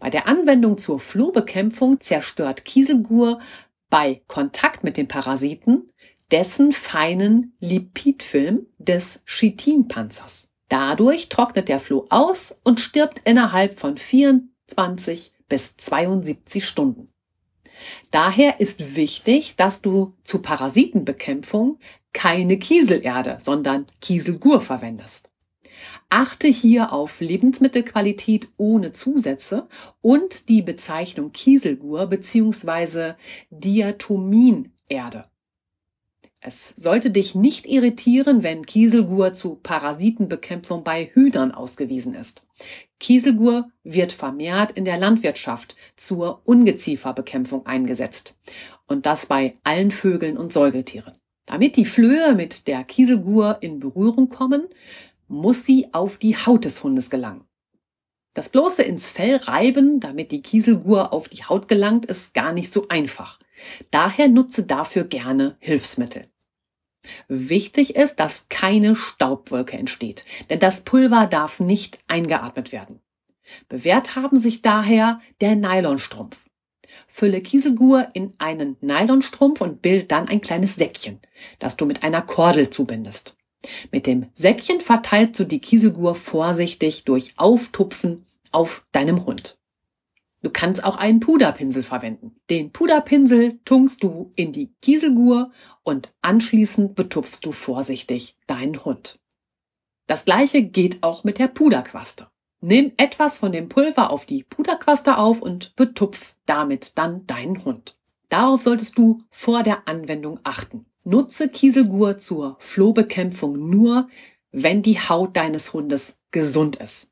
[0.00, 3.40] Bei der Anwendung zur Flohbekämpfung zerstört Kieselgur
[3.88, 5.88] bei Kontakt mit dem Parasiten
[6.30, 10.48] dessen feinen Lipidfilm des Chitinpanzers.
[10.68, 17.06] Dadurch trocknet der Floh aus und stirbt innerhalb von 24 bis 72 Stunden.
[18.10, 21.78] Daher ist wichtig, dass du zur Parasitenbekämpfung
[22.12, 25.30] keine Kieselerde, sondern Kieselgur verwendest.
[26.10, 29.66] Achte hier auf Lebensmittelqualität ohne Zusätze
[30.00, 33.14] und die Bezeichnung Kieselgur bzw.
[33.50, 35.31] Diatominerde.
[36.44, 42.44] Es sollte dich nicht irritieren, wenn Kieselgur zu Parasitenbekämpfung bei Hühnern ausgewiesen ist.
[42.98, 48.36] Kieselgur wird vermehrt in der Landwirtschaft zur Ungezieferbekämpfung eingesetzt.
[48.88, 51.12] Und das bei allen Vögeln und Säugetieren.
[51.46, 54.66] Damit die Flöhe mit der Kieselgur in Berührung kommen,
[55.28, 57.44] muss sie auf die Haut des Hundes gelangen.
[58.34, 62.72] Das bloße ins Fell reiben, damit die Kieselgur auf die Haut gelangt, ist gar nicht
[62.72, 63.38] so einfach.
[63.92, 66.22] Daher nutze dafür gerne Hilfsmittel.
[67.28, 73.00] Wichtig ist, dass keine Staubwolke entsteht, denn das Pulver darf nicht eingeatmet werden.
[73.68, 76.38] Bewährt haben sich daher der Nylonstrumpf.
[77.08, 81.20] Fülle Kieselgur in einen Nylonstrumpf und bilde dann ein kleines Säckchen,
[81.58, 83.36] das du mit einer Kordel zubindest.
[83.90, 89.58] Mit dem Säckchen verteilst du die Kieselgur vorsichtig durch Auftupfen auf deinem Hund.
[90.42, 92.34] Du kannst auch einen Puderpinsel verwenden.
[92.50, 95.52] Den Puderpinsel tunkst du in die Kieselgur
[95.84, 99.20] und anschließend betupfst du vorsichtig deinen Hund.
[100.08, 102.26] Das gleiche geht auch mit der Puderquaste.
[102.60, 107.96] Nimm etwas von dem Pulver auf die Puderquaste auf und betupf damit dann deinen Hund.
[108.28, 110.86] Darauf solltest du vor der Anwendung achten.
[111.04, 114.08] Nutze Kieselgur zur Flohbekämpfung nur,
[114.50, 117.11] wenn die Haut deines Hundes gesund ist.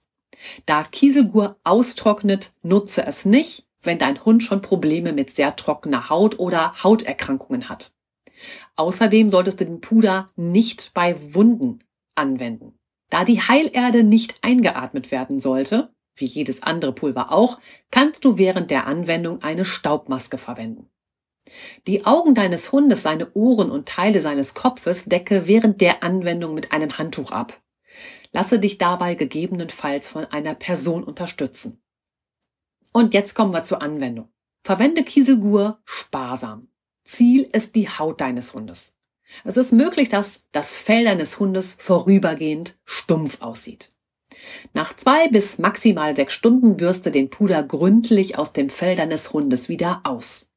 [0.67, 6.39] Da Kieselgur austrocknet, nutze es nicht, wenn dein Hund schon Probleme mit sehr trockener Haut
[6.39, 7.93] oder Hauterkrankungen hat.
[8.77, 11.81] Außerdem solltest du den Puder nicht bei Wunden
[12.15, 12.75] anwenden.
[13.11, 17.59] Da die Heilerde nicht eingeatmet werden sollte, wie jedes andere Pulver auch,
[17.91, 20.89] kannst du während der Anwendung eine Staubmaske verwenden.
[21.87, 26.73] Die Augen deines Hundes, seine Ohren und Teile seines Kopfes decke während der Anwendung mit
[26.73, 27.61] einem Handtuch ab.
[28.33, 31.83] Lasse dich dabei gegebenenfalls von einer Person unterstützen.
[32.93, 34.29] Und jetzt kommen wir zur Anwendung.
[34.63, 36.69] Verwende Kieselgur sparsam.
[37.05, 38.97] Ziel ist die Haut deines Hundes.
[39.45, 43.91] Es ist möglich, dass das Fell deines Hundes vorübergehend stumpf aussieht.
[44.75, 49.69] Nach zwei bis maximal sechs Stunden bürste den Puder gründlich aus dem Fell deines Hundes
[49.69, 50.50] wieder aus.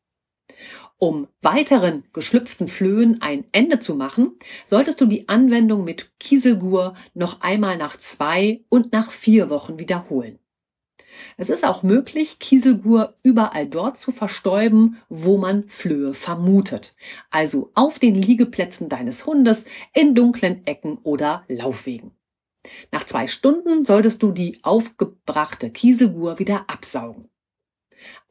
[1.04, 7.42] Um weiteren geschlüpften Flöhen ein Ende zu machen, solltest du die Anwendung mit Kieselgur noch
[7.42, 10.40] einmal nach zwei und nach vier Wochen wiederholen.
[11.36, 16.96] Es ist auch möglich, Kieselgur überall dort zu verstäuben, wo man Flöhe vermutet.
[17.32, 22.12] Also auf den Liegeplätzen deines Hundes, in dunklen Ecken oder Laufwegen.
[22.94, 27.28] Nach zwei Stunden solltest du die aufgebrachte Kieselgur wieder absaugen.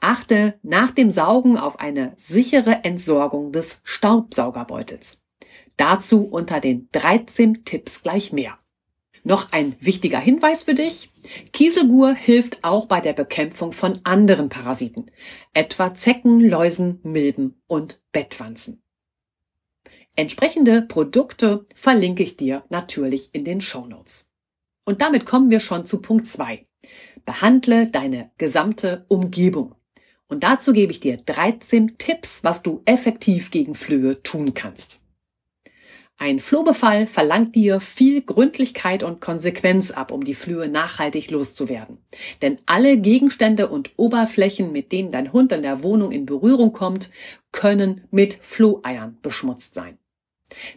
[0.00, 5.22] Achte nach dem Saugen auf eine sichere Entsorgung des Staubsaugerbeutels.
[5.76, 8.58] Dazu unter den 13 Tipps gleich mehr.
[9.24, 11.10] Noch ein wichtiger Hinweis für dich.
[11.52, 15.10] Kieselgur hilft auch bei der Bekämpfung von anderen Parasiten,
[15.54, 18.82] etwa Zecken, Läusen, Milben und Bettwanzen.
[20.16, 24.28] Entsprechende Produkte verlinke ich dir natürlich in den Show Notes.
[24.84, 26.66] Und damit kommen wir schon zu Punkt 2.
[27.24, 29.74] Behandle deine gesamte Umgebung.
[30.28, 35.02] Und dazu gebe ich dir 13 Tipps, was du effektiv gegen Flöhe tun kannst.
[36.22, 41.98] Ein Flohbefall verlangt dir viel Gründlichkeit und Konsequenz ab, um die Flöhe nachhaltig loszuwerden.
[42.42, 47.10] Denn alle Gegenstände und Oberflächen, mit denen dein Hund in der Wohnung in Berührung kommt,
[47.50, 49.98] können mit Floheiern beschmutzt sein.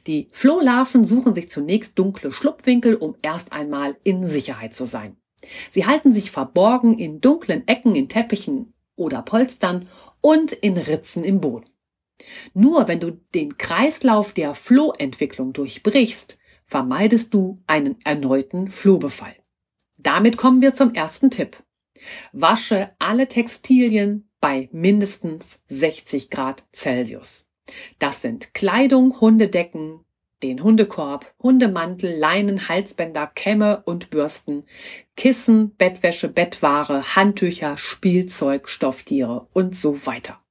[0.08, 5.16] Die Flohlarven suchen sich zunächst dunkle Schlupfwinkel, um erst einmal in Sicherheit zu sein.
[5.70, 9.88] Sie halten sich verborgen in dunklen Ecken in Teppichen oder Polstern
[10.22, 11.70] und in Ritzen im Boden.
[12.54, 19.36] Nur wenn du den Kreislauf der Flohentwicklung durchbrichst, vermeidest du einen erneuten Flohbefall.
[19.98, 21.58] Damit kommen wir zum ersten Tipp.
[22.32, 27.48] Wasche alle Textilien bei mindestens 60 Grad Celsius.
[27.98, 30.05] Das sind Kleidung, Hundedecken,
[30.44, 34.64] den Hundekorb, Hundemantel, Leinen, Halsbänder, Kämme und Bürsten,
[35.16, 40.42] Kissen, Bettwäsche, Bettware, Handtücher, Spielzeug, Stofftiere und so weiter.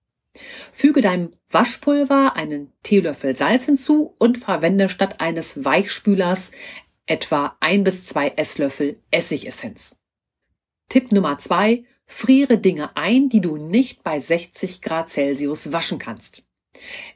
[0.73, 6.51] Füge deinem Waschpulver einen Teelöffel Salz hinzu und verwende statt eines Weichspülers
[7.07, 10.01] etwa ein bis zwei Esslöffel Essigessenz.
[10.88, 16.43] Tipp Nummer zwei: Friere Dinge ein, die du nicht bei 60 Grad Celsius waschen kannst.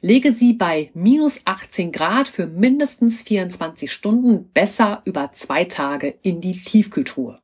[0.01, 6.41] Lege sie bei minus 18 Grad für mindestens 24 Stunden besser über zwei Tage in
[6.41, 7.41] die Tiefkühltruhe.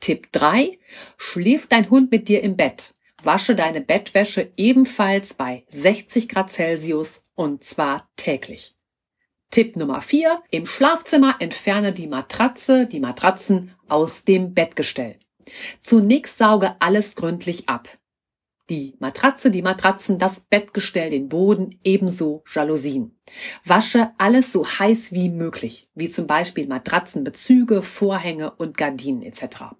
[0.00, 0.78] Tipp 3.
[1.16, 2.94] Schläft dein Hund mit dir im Bett?
[3.22, 8.74] Wasche deine Bettwäsche ebenfalls bei 60 Grad Celsius und zwar täglich.
[9.50, 10.42] Tipp Nummer 4.
[10.50, 15.18] Im Schlafzimmer entferne die Matratze, die Matratzen aus dem Bettgestell.
[15.78, 17.88] Zunächst sauge alles gründlich ab.
[18.70, 23.18] Die Matratze, die Matratzen, das Bettgestell, den Boden, ebenso Jalousien.
[23.64, 29.74] Wasche alles so heiß wie möglich, wie zum Beispiel Matratzenbezüge, Vorhänge und Gardinen etc.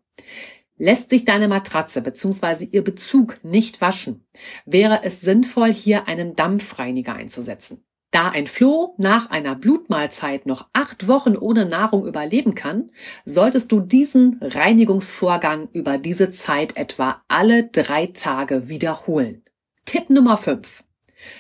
[0.76, 2.64] Lässt sich deine Matratze bzw.
[2.64, 4.26] ihr Bezug nicht waschen,
[4.66, 7.84] wäre es sinnvoll, hier einen Dampfreiniger einzusetzen.
[8.12, 12.92] Da ein Floh nach einer Blutmahlzeit noch acht Wochen ohne Nahrung überleben kann,
[13.24, 19.42] solltest du diesen Reinigungsvorgang über diese Zeit etwa alle drei Tage wiederholen.
[19.86, 20.84] Tipp Nummer 5.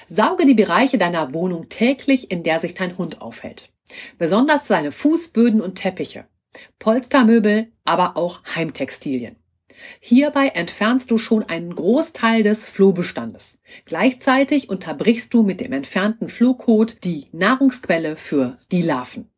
[0.08, 3.70] Sauge die Bereiche deiner Wohnung täglich, in der sich dein Hund aufhält.
[4.16, 6.26] Besonders seine Fußböden und Teppiche.
[6.78, 9.36] Polstermöbel, aber auch Heimtextilien.
[10.00, 13.58] Hierbei entfernst du schon einen Großteil des Flohbestandes.
[13.84, 19.28] Gleichzeitig unterbrichst du mit dem entfernten Flohkot die Nahrungsquelle für die Larven.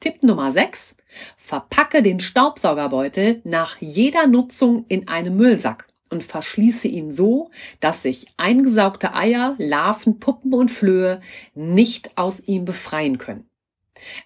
[0.00, 0.96] Tipp Nummer 6.
[1.36, 8.26] Verpacke den Staubsaugerbeutel nach jeder Nutzung in einem Müllsack und verschließe ihn so, dass sich
[8.36, 11.20] eingesaugte Eier, Larven, Puppen und Flöhe
[11.54, 13.48] nicht aus ihm befreien können.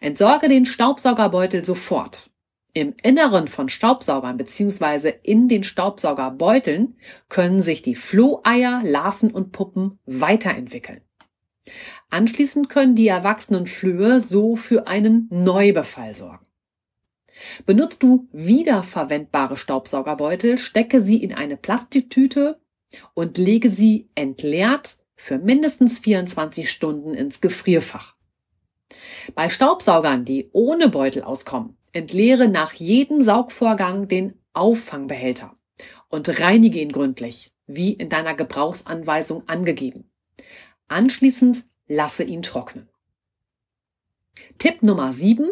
[0.00, 2.29] Entsorge den Staubsaugerbeutel sofort.
[2.72, 5.14] Im Inneren von Staubsaugern bzw.
[5.22, 6.96] in den Staubsaugerbeuteln
[7.28, 11.00] können sich die Floheier, Larven und Puppen weiterentwickeln.
[12.10, 16.46] Anschließend können die erwachsenen Flöhe so für einen Neubefall sorgen.
[17.66, 22.60] Benutzt du wiederverwendbare Staubsaugerbeutel, stecke sie in eine Plastiktüte
[23.14, 28.14] und lege sie entleert für mindestens 24 Stunden ins Gefrierfach.
[29.34, 35.54] Bei Staubsaugern, die ohne Beutel auskommen, entleere nach jedem Saugvorgang den Auffangbehälter
[36.08, 40.10] und reinige ihn gründlich, wie in deiner Gebrauchsanweisung angegeben.
[40.88, 42.88] Anschließend lasse ihn trocknen.
[44.58, 45.50] Tipp Nummer 7.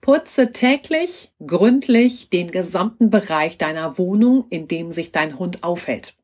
[0.00, 6.14] Putze täglich gründlich den gesamten Bereich deiner Wohnung, in dem sich dein Hund aufhält.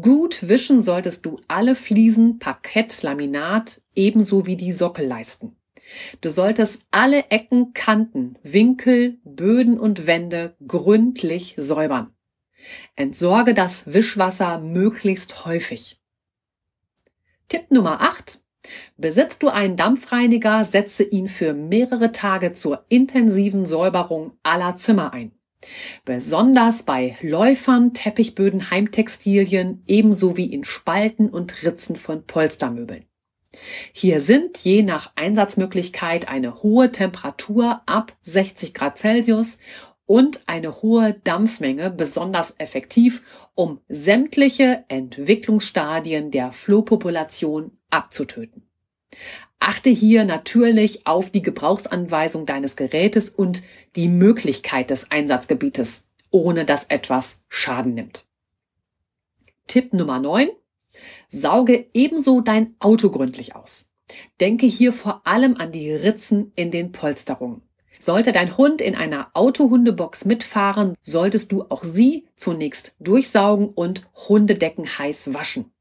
[0.00, 5.56] Gut wischen solltest du alle Fliesen, Parkett, Laminat ebenso wie die Sockelleisten.
[6.20, 12.14] Du solltest alle Ecken, Kanten, Winkel, Böden und Wände gründlich säubern.
[12.96, 16.00] Entsorge das Wischwasser möglichst häufig.
[17.48, 18.40] Tipp Nummer 8.
[18.96, 25.32] Besitzt du einen Dampfreiniger, setze ihn für mehrere Tage zur intensiven Säuberung aller Zimmer ein.
[26.04, 33.04] Besonders bei Läufern, Teppichböden, Heimtextilien, ebenso wie in Spalten und Ritzen von Polstermöbeln.
[33.92, 39.58] Hier sind je nach Einsatzmöglichkeit eine hohe Temperatur ab 60 Grad Celsius
[40.06, 43.22] und eine hohe Dampfmenge besonders effektiv,
[43.54, 48.62] um sämtliche Entwicklungsstadien der Flohpopulation abzutöten.
[49.58, 53.62] Achte hier natürlich auf die Gebrauchsanweisung deines Gerätes und
[53.94, 58.26] die Möglichkeit des Einsatzgebietes, ohne dass etwas Schaden nimmt.
[59.68, 60.48] Tipp Nummer 9.
[61.32, 63.88] Sauge ebenso dein Auto gründlich aus.
[64.40, 67.62] Denke hier vor allem an die Ritzen in den Polsterungen.
[67.98, 74.86] Sollte dein Hund in einer Autohundebox mitfahren, solltest du auch sie zunächst durchsaugen und Hundedecken
[74.98, 75.72] heiß waschen.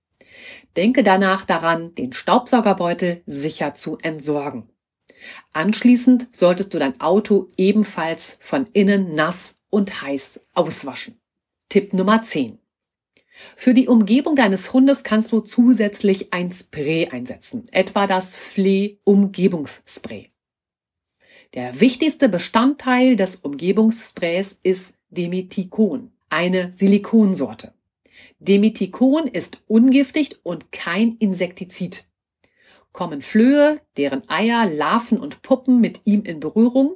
[0.78, 4.70] Denke danach daran, den Staubsaugerbeutel sicher zu entsorgen.
[5.52, 11.20] Anschließend solltest du dein Auto ebenfalls von innen nass und heiß auswaschen.
[11.70, 12.61] Tipp Nummer 10.
[13.56, 20.28] Für die Umgebung deines Hundes kannst du zusätzlich ein Spray einsetzen, etwa das Flea Umgebungsspray.
[21.54, 27.74] Der wichtigste Bestandteil des Umgebungssprays ist Demethicon, eine Silikonsorte.
[28.40, 32.06] Demethicon ist ungiftig und kein Insektizid.
[32.94, 36.96] Kommen Flöhe, deren Eier, Larven und Puppen mit ihm in Berührung,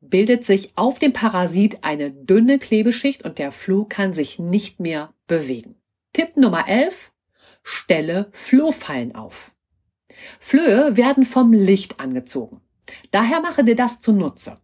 [0.00, 5.12] bildet sich auf dem Parasit eine dünne Klebeschicht und der Floh kann sich nicht mehr
[5.26, 5.76] bewegen.
[6.12, 7.12] Tipp Nummer 11.
[7.62, 9.50] Stelle Flohfallen auf.
[10.40, 12.60] Flöhe werden vom Licht angezogen.
[13.10, 14.58] Daher mache dir das zunutze.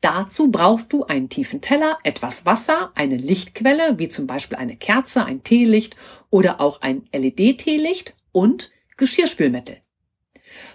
[0.00, 5.24] Dazu brauchst du einen tiefen Teller, etwas Wasser, eine Lichtquelle, wie zum Beispiel eine Kerze,
[5.26, 5.94] ein Teelicht
[6.30, 9.78] oder auch ein LED-Teelicht und Geschirrspülmittel.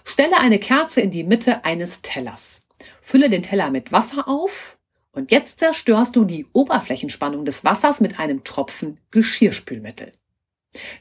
[0.04, 2.65] Stelle eine Kerze in die Mitte eines Tellers.
[3.06, 4.80] Fülle den Teller mit Wasser auf
[5.12, 10.12] und jetzt zerstörst du die Oberflächenspannung des Wassers mit einem Tropfen Geschirrspülmittel.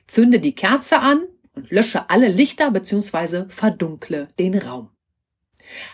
[0.06, 3.46] Zünde die Kerze an und lösche alle Lichter bzw.
[3.48, 4.90] verdunkle den Raum.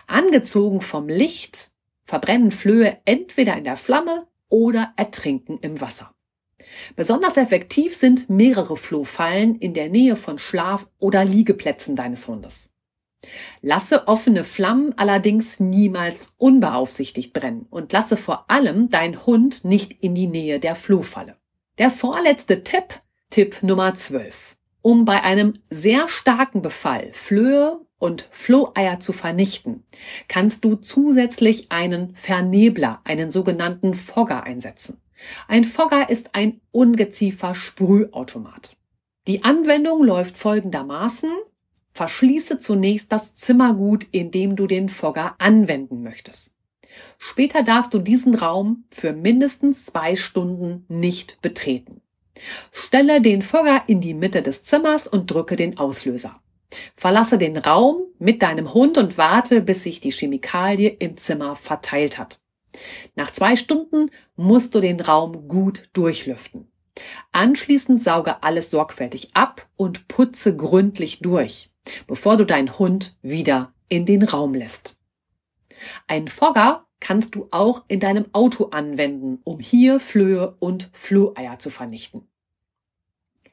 [0.05, 1.71] Angezogen vom Licht
[2.03, 6.13] verbrennen Flöhe entweder in der Flamme oder ertrinken im Wasser.
[6.97, 12.70] Besonders effektiv sind mehrere Flohfallen in der Nähe von Schlaf- oder Liegeplätzen deines Hundes.
[13.61, 20.15] Lasse offene Flammen allerdings niemals unbeaufsichtigt brennen und lasse vor allem dein Hund nicht in
[20.15, 21.35] die Nähe der Flohfalle.
[21.77, 24.55] Der vorletzte Tipp, Tipp Nummer 12.
[24.81, 29.83] Um bei einem sehr starken Befall Flöhe und Floheier zu vernichten,
[30.27, 34.99] kannst du zusätzlich einen Vernebler, einen sogenannten Fogger einsetzen.
[35.47, 38.75] Ein Fogger ist ein Ungeziefer-Sprühautomat.
[39.27, 41.29] Die Anwendung läuft folgendermaßen.
[41.93, 46.51] Verschließe zunächst das Zimmergut, in dem du den Fogger anwenden möchtest.
[47.17, 52.01] Später darfst du diesen Raum für mindestens zwei Stunden nicht betreten.
[52.71, 56.41] Stelle den Fogger in die Mitte des Zimmers und drücke den Auslöser.
[56.95, 62.17] Verlasse den Raum mit deinem Hund und warte, bis sich die Chemikalie im Zimmer verteilt
[62.17, 62.39] hat.
[63.15, 66.70] Nach zwei Stunden musst du den Raum gut durchlüften.
[67.31, 71.69] Anschließend sauge alles sorgfältig ab und putze gründlich durch,
[72.07, 74.95] bevor du deinen Hund wieder in den Raum lässt.
[76.07, 81.69] Ein Fogger kannst du auch in deinem Auto anwenden, um hier Flöhe und Floheier zu
[81.69, 82.27] vernichten.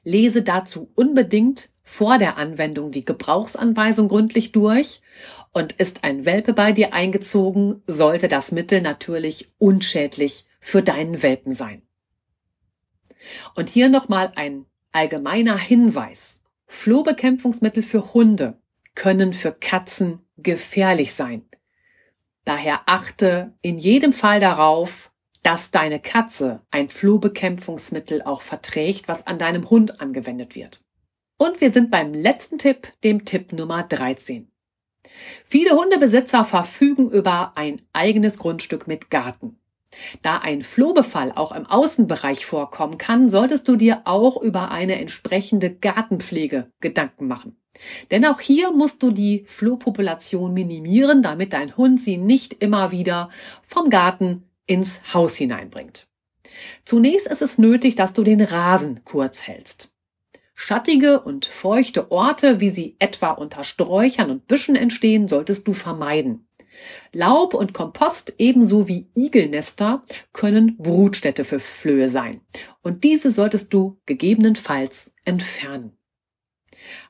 [0.04, 5.00] Lese dazu unbedingt vor der Anwendung die Gebrauchsanweisung gründlich durch
[5.52, 11.54] und ist ein Welpe bei dir eingezogen, sollte das Mittel natürlich unschädlich für deinen Welpen
[11.54, 11.82] sein.
[13.54, 16.40] Und hier nochmal ein allgemeiner Hinweis.
[16.66, 18.58] Flohbekämpfungsmittel für Hunde
[18.94, 21.44] können für Katzen gefährlich sein.
[22.44, 25.10] Daher achte in jedem Fall darauf,
[25.42, 30.84] dass deine Katze ein Flohbekämpfungsmittel auch verträgt, was an deinem Hund angewendet wird.
[31.36, 34.50] Und wir sind beim letzten Tipp, dem Tipp Nummer 13.
[35.44, 39.57] Viele Hundebesitzer verfügen über ein eigenes Grundstück mit Garten.
[40.22, 45.74] Da ein Flohbefall auch im Außenbereich vorkommen kann, solltest du dir auch über eine entsprechende
[45.74, 47.56] Gartenpflege Gedanken machen.
[48.10, 53.30] Denn auch hier musst du die Flohpopulation minimieren, damit dein Hund sie nicht immer wieder
[53.62, 56.06] vom Garten ins Haus hineinbringt.
[56.84, 59.92] Zunächst ist es nötig, dass du den Rasen kurz hältst.
[60.54, 66.47] Schattige und feuchte Orte, wie sie etwa unter Sträuchern und Büschen entstehen, solltest du vermeiden.
[67.12, 70.02] Laub und Kompost ebenso wie Igelnester
[70.32, 72.40] können Brutstätte für Flöhe sein.
[72.82, 75.92] Und diese solltest du gegebenenfalls entfernen.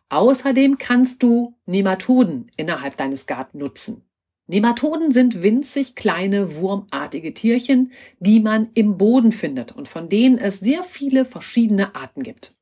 [0.09, 4.03] Außerdem kannst du Nematoden innerhalb deines Garten nutzen.
[4.47, 10.61] Nematoden sind winzig kleine wurmartige Tierchen, die man im Boden findet und von denen es
[10.61, 12.58] sehr viele verschiedene Arten gibt.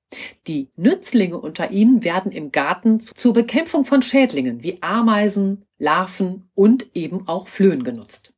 [0.47, 6.95] Die Nützlinge unter ihnen werden im Garten zur Bekämpfung von Schädlingen wie Ameisen, Larven und
[6.95, 8.33] eben auch Flöhen genutzt.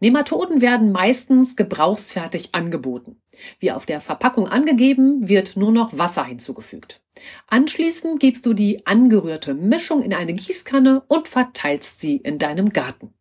[0.00, 3.20] Nematoden werden meistens gebrauchsfertig angeboten.
[3.58, 7.00] Wie auf der Verpackung angegeben, wird nur noch Wasser hinzugefügt.
[7.48, 13.14] Anschließend gibst du die angerührte Mischung in eine Gießkanne und verteilst sie in deinem Garten.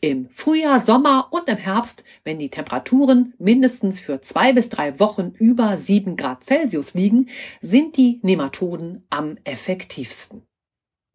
[0.00, 5.32] Im Frühjahr, Sommer und im Herbst, wenn die Temperaturen mindestens für zwei bis drei Wochen
[5.38, 7.28] über sieben Grad Celsius liegen,
[7.60, 10.42] sind die Nematoden am effektivsten.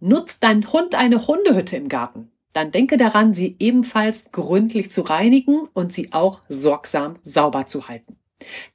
[0.01, 2.29] Nutzt dein Hund eine Hundehütte im Garten?
[2.51, 8.17] Dann denke daran, sie ebenfalls gründlich zu reinigen und sie auch sorgsam sauber zu halten.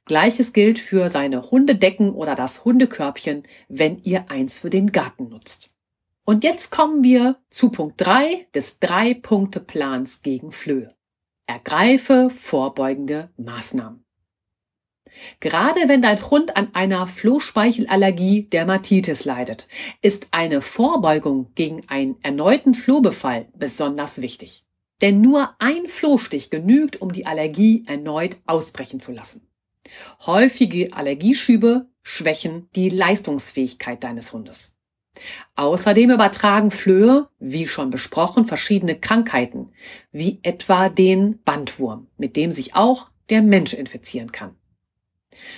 [0.05, 5.69] Gleiches gilt für seine Hundedecken oder das Hundekörbchen, wenn ihr eins für den Garten nutzt.
[6.29, 10.93] Und jetzt kommen wir zu Punkt 3 des Drei-Punkte-Plans gegen Flöhe.
[11.47, 14.05] Ergreife vorbeugende Maßnahmen.
[15.39, 19.67] Gerade wenn dein Hund an einer Flohspeichelallergie Dermatitis leidet,
[20.03, 24.67] ist eine Vorbeugung gegen einen erneuten Flohbefall besonders wichtig.
[25.01, 29.47] Denn nur ein Flohstich genügt, um die Allergie erneut ausbrechen zu lassen.
[30.27, 34.75] Häufige Allergieschübe schwächen die Leistungsfähigkeit deines Hundes.
[35.55, 39.71] Außerdem übertragen Flöhe, wie schon besprochen, verschiedene Krankheiten,
[40.11, 44.55] wie etwa den Bandwurm, mit dem sich auch der Mensch infizieren kann.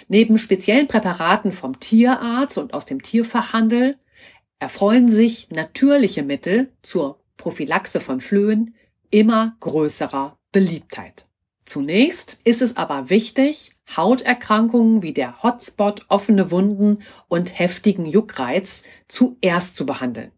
[0.07, 3.97] Neben speziellen Präparaten vom Tierarzt und aus dem Tierfachhandel
[4.59, 8.75] erfreuen sich natürliche Mittel zur Prophylaxe von Flöhen
[9.09, 11.25] immer größerer Beliebtheit.
[11.65, 19.75] Zunächst ist es aber wichtig, Hauterkrankungen wie der Hotspot, offene Wunden und heftigen Juckreiz zuerst
[19.75, 20.31] zu behandeln.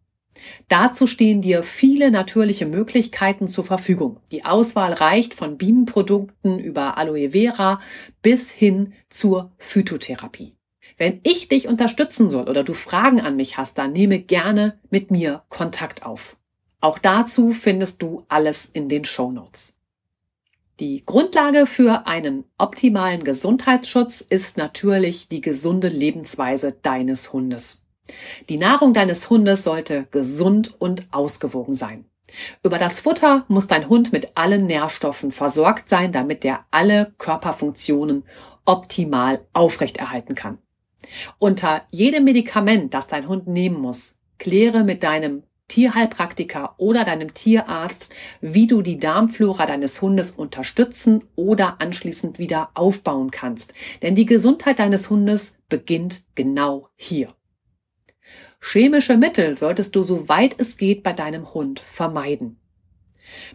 [0.68, 4.20] Dazu stehen dir viele natürliche Möglichkeiten zur Verfügung.
[4.32, 7.80] Die Auswahl reicht von Bienenprodukten über Aloe Vera
[8.22, 10.56] bis hin zur Phytotherapie.
[10.98, 15.12] Wenn ich dich unterstützen soll oder du Fragen an mich hast, dann nehme gerne mit
[15.12, 16.36] mir Kontakt auf.
[16.82, 19.76] Auch dazu findest du alles in den Show Notes.
[20.80, 27.84] Die Grundlage für einen optimalen Gesundheitsschutz ist natürlich die gesunde Lebensweise deines Hundes.
[28.50, 32.06] Die Nahrung deines Hundes sollte gesund und ausgewogen sein.
[32.64, 38.24] Über das Futter muss dein Hund mit allen Nährstoffen versorgt sein, damit er alle Körperfunktionen
[38.66, 40.58] optimal aufrechterhalten kann.
[41.38, 48.14] Unter jedem Medikament, das dein Hund nehmen muss, kläre mit deinem Tierheilpraktiker oder deinem Tierarzt,
[48.42, 53.74] wie du die Darmflora deines Hundes unterstützen oder anschließend wieder aufbauen kannst.
[54.02, 57.30] Denn die Gesundheit deines Hundes beginnt genau hier.
[58.60, 62.60] Chemische Mittel solltest du so weit es geht bei deinem Hund vermeiden.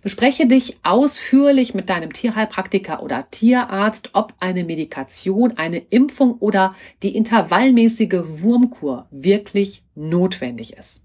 [0.03, 7.15] Bespreche dich ausführlich mit deinem Tierheilpraktiker oder Tierarzt, ob eine Medikation, eine Impfung oder die
[7.15, 11.03] intervallmäßige Wurmkur wirklich notwendig ist.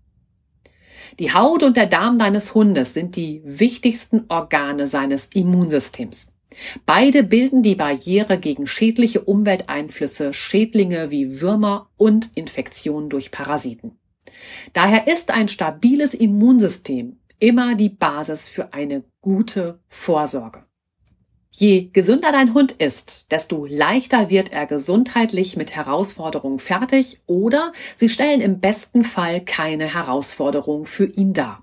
[1.19, 6.33] Die Haut und der Darm deines Hundes sind die wichtigsten Organe seines Immunsystems.
[6.85, 13.97] Beide bilden die Barriere gegen schädliche Umwelteinflüsse, Schädlinge wie Würmer und Infektionen durch Parasiten.
[14.73, 20.61] Daher ist ein stabiles Immunsystem immer die Basis für eine gute Vorsorge.
[21.55, 28.09] Je gesünder dein Hund ist, desto leichter wird er gesundheitlich mit Herausforderungen fertig oder sie
[28.09, 31.61] stellen im besten Fall keine Herausforderung für ihn dar.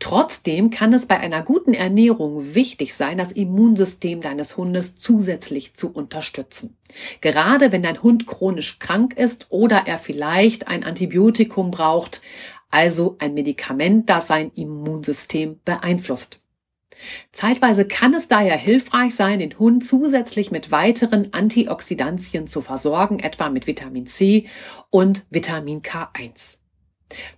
[0.00, 5.92] Trotzdem kann es bei einer guten Ernährung wichtig sein, das Immunsystem deines Hundes zusätzlich zu
[5.92, 6.76] unterstützen.
[7.20, 12.20] Gerade wenn dein Hund chronisch krank ist oder er vielleicht ein Antibiotikum braucht,
[12.70, 16.38] also ein Medikament, das sein Immunsystem beeinflusst.
[17.32, 23.50] Zeitweise kann es daher hilfreich sein, den Hund zusätzlich mit weiteren Antioxidantien zu versorgen, etwa
[23.50, 24.46] mit Vitamin C
[24.90, 26.58] und Vitamin K1.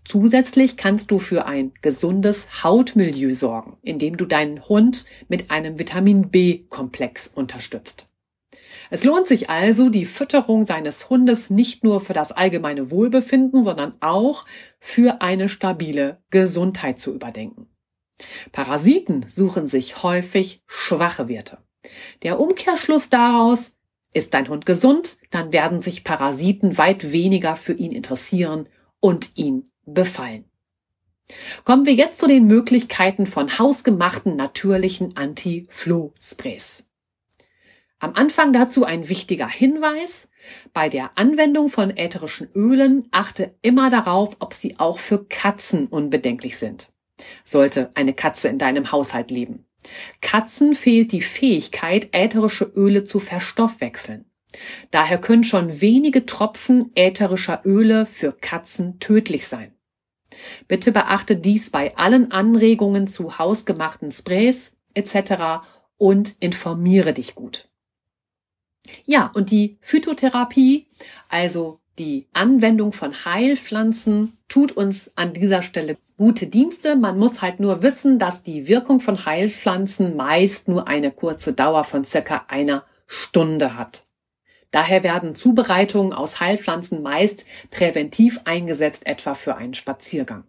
[0.05, 6.31] Zusätzlich kannst du für ein gesundes Hautmilieu sorgen, indem du deinen Hund mit einem Vitamin
[6.31, 8.07] B-Komplex unterstützt.
[8.93, 13.95] Es lohnt sich also, die Fütterung seines Hundes nicht nur für das allgemeine Wohlbefinden, sondern
[14.01, 14.47] auch
[14.81, 17.70] für eine stabile Gesundheit zu überdenken.
[18.53, 21.59] Parasiten suchen sich häufig schwache Wirte.
[22.23, 23.73] Der Umkehrschluss daraus,
[24.13, 28.69] ist dein Hund gesund, dann werden sich Parasiten weit weniger für ihn interessieren
[28.99, 30.45] und ihn befallen.
[31.65, 36.89] Kommen wir jetzt zu den Möglichkeiten von hausgemachten natürlichen Anti-Flu-Sprays.
[38.01, 40.31] Am Anfang dazu ein wichtiger Hinweis.
[40.73, 46.59] Bei der Anwendung von ätherischen Ölen achte immer darauf, ob sie auch für Katzen unbedenklich
[46.59, 46.93] sind
[47.45, 49.67] sollte eine Katze in deinem Haushalt leben.
[50.21, 54.27] Katzen fehlt die Fähigkeit, ätherische Öle zu verstoffwechseln.
[54.91, 59.73] Daher können schon wenige Tropfen ätherischer Öle für Katzen tödlich sein.
[60.69, 65.65] Bitte beachte dies bei allen Anregungen zu hausgemachten Sprays etc.
[65.97, 67.69] und informiere dich gut.
[69.05, 70.89] Ja, und die Phytotherapie,
[71.29, 76.97] also die Anwendung von Heilpflanzen tut uns an dieser Stelle gute Dienste.
[76.97, 81.85] Man muss halt nur wissen, dass die Wirkung von Heilpflanzen meist nur eine kurze Dauer
[81.85, 84.05] von circa einer Stunde hat.
[84.71, 90.45] Daher werden Zubereitungen aus Heilpflanzen meist präventiv eingesetzt, etwa für einen Spaziergang.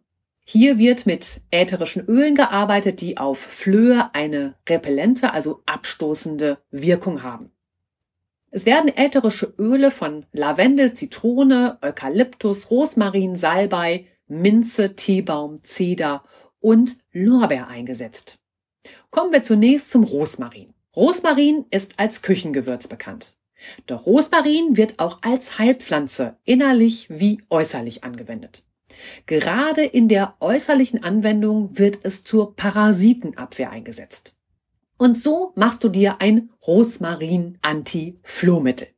[0.45, 7.51] Hier wird mit ätherischen Ölen gearbeitet, die auf Flöhe eine repellente, also abstoßende Wirkung haben.
[8.53, 16.23] Es werden ätherische Öle von Lavendel, Zitrone, Eukalyptus, Rosmarin, Salbei, Minze, Teebaum, Zeder
[16.59, 18.39] und Lorbeer eingesetzt.
[19.09, 20.73] Kommen wir zunächst zum Rosmarin.
[20.95, 23.37] Rosmarin ist als Küchengewürz bekannt.
[23.87, 28.63] Doch Rosmarin wird auch als Heilpflanze innerlich wie äußerlich angewendet.
[29.27, 34.35] Gerade in der äußerlichen Anwendung wird es zur Parasitenabwehr eingesetzt.
[35.01, 38.89] Und so machst du dir ein Rosmarin-Anti-Flohmittel.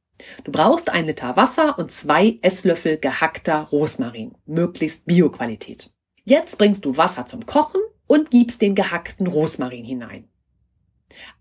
[0.43, 5.93] Du brauchst ein Liter Wasser und zwei Esslöffel gehackter Rosmarin, möglichst Bioqualität.
[6.25, 10.27] Jetzt bringst du Wasser zum Kochen und gibst den gehackten Rosmarin hinein.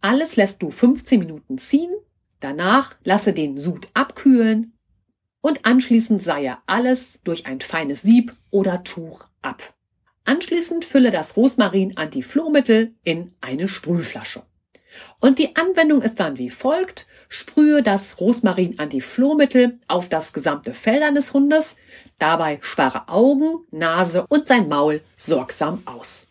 [0.01, 1.93] Alles lässt du 15 Minuten ziehen,
[2.39, 4.79] danach lasse den Sud abkühlen
[5.41, 9.75] und anschließend seihe alles durch ein feines Sieb oder Tuch ab.
[10.25, 14.45] Anschließend fülle das Rosmarin-Anti-Flohmittel in eine Sprühflasche.
[15.21, 17.07] Und die Anwendung ist dann wie folgt.
[17.29, 21.77] Sprühe das Rosmarin-Antiflohmittel auf das gesamte Fell deines Hundes,
[22.19, 26.27] dabei spare Augen, Nase und sein Maul sorgsam aus.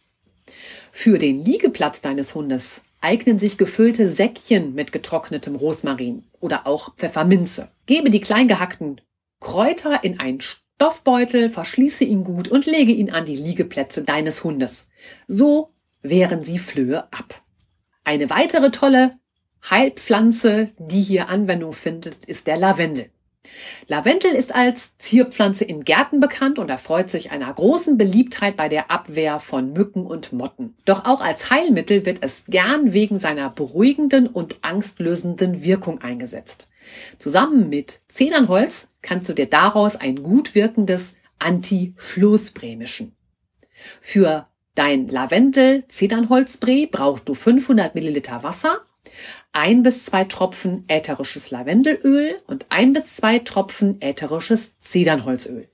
[0.91, 7.69] Für den Liegeplatz deines Hundes eignen sich gefüllte Säckchen mit getrocknetem Rosmarin oder auch Pfefferminze.
[7.87, 9.01] Gebe die klein gehackten
[9.39, 14.87] Kräuter in einen Stoffbeutel, verschließe ihn gut und lege ihn an die Liegeplätze deines Hundes.
[15.27, 15.71] So
[16.03, 17.40] wehren sie Flöhe ab.
[18.03, 19.19] Eine weitere tolle
[19.69, 23.09] Heilpflanze, die hier Anwendung findet, ist der Lavendel.
[23.87, 28.91] Lavendel ist als Zierpflanze in Gärten bekannt und erfreut sich einer großen Beliebtheit bei der
[28.91, 30.75] Abwehr von Mücken und Motten.
[30.85, 36.69] Doch auch als Heilmittel wird es gern wegen seiner beruhigenden und angstlösenden Wirkung eingesetzt.
[37.17, 41.15] Zusammen mit Zedernholz kannst du dir daraus ein gut wirkendes
[42.77, 43.15] mischen.
[43.99, 48.81] Für Dein Lavendel-Zedernholzspray brauchst du 500 Milliliter Wasser,
[49.51, 55.67] ein bis zwei Tropfen ätherisches Lavendelöl und ein bis zwei Tropfen ätherisches Zedernholzöl.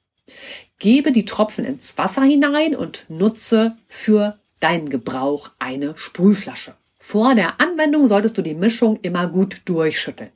[0.79, 6.75] Gebe die Tropfen ins Wasser hinein und nutze für deinen Gebrauch eine Sprühflasche.
[6.97, 10.31] Vor der Anwendung solltest du die Mischung immer gut durchschütteln.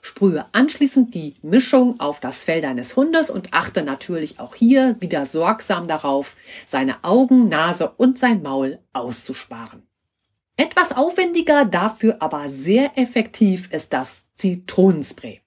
[0.00, 5.26] Sprühe anschließend die Mischung auf das Fell deines Hundes und achte natürlich auch hier wieder
[5.26, 6.34] sorgsam darauf,
[6.66, 9.82] seine Augen, Nase und sein Maul auszusparen.
[10.56, 15.40] Etwas aufwendiger, dafür aber sehr effektiv ist das Zitronenspray.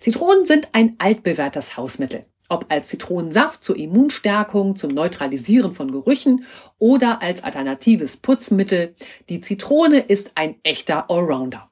[0.00, 2.20] Zitronen sind ein altbewährtes Hausmittel.
[2.48, 6.44] Ob als Zitronensaft zur Immunstärkung, zum Neutralisieren von Gerüchen
[6.78, 8.94] oder als alternatives Putzmittel,
[9.28, 11.70] die Zitrone ist ein echter Allrounder.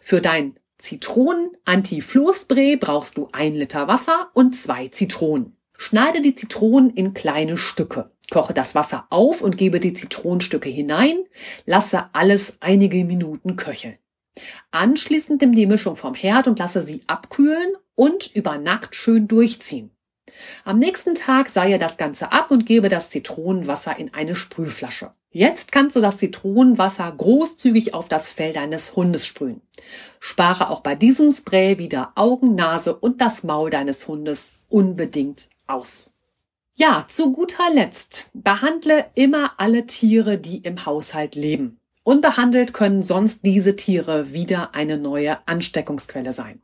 [0.00, 5.56] Für dein Zitronen-Anti-Flohspray brauchst du ein Liter Wasser und zwei Zitronen.
[5.76, 8.10] Schneide die Zitronen in kleine Stücke.
[8.30, 11.24] Koche das Wasser auf und gebe die Zitronenstücke hinein.
[11.66, 13.98] Lasse alles einige Minuten köcheln.
[14.70, 19.90] Anschließend nimm die Mischung vom Herd und lasse sie abkühlen und über Nacht schön durchziehen.
[20.64, 25.12] Am nächsten Tag seihe das Ganze ab und gebe das Zitronenwasser in eine Sprühflasche.
[25.30, 29.60] Jetzt kannst du das Zitronenwasser großzügig auf das Fell deines Hundes sprühen.
[30.20, 36.10] Spare auch bei diesem Spray wieder Augen, Nase und das Maul deines Hundes unbedingt aus.
[36.76, 41.78] Ja, zu guter Letzt, behandle immer alle Tiere, die im Haushalt leben.
[42.04, 46.62] Unbehandelt können sonst diese Tiere wieder eine neue Ansteckungsquelle sein.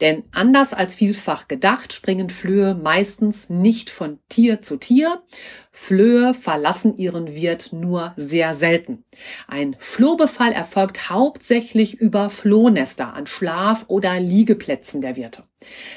[0.00, 5.22] Denn anders als vielfach gedacht, springen Flöhe meistens nicht von Tier zu Tier.
[5.70, 9.04] Flöhe verlassen ihren Wirt nur sehr selten.
[9.46, 15.44] Ein Flohbefall erfolgt hauptsächlich über Flohnester an Schlaf- oder Liegeplätzen der Wirte.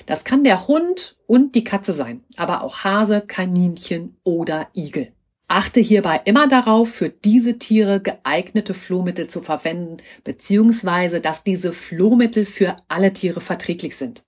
[0.05, 5.14] Das kann der Hund und die Katze sein, aber auch Hase, Kaninchen oder Igel.
[5.55, 12.45] Achte hierbei immer darauf, für diese Tiere geeignete Flohmittel zu verwenden, beziehungsweise dass diese Flohmittel
[12.45, 14.25] für alle Tiere verträglich sind.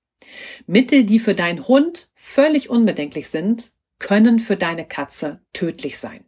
[0.67, 6.23] Mittel, die für deinen Hund völlig unbedenklich sind, können für deine Katze tödlich sein.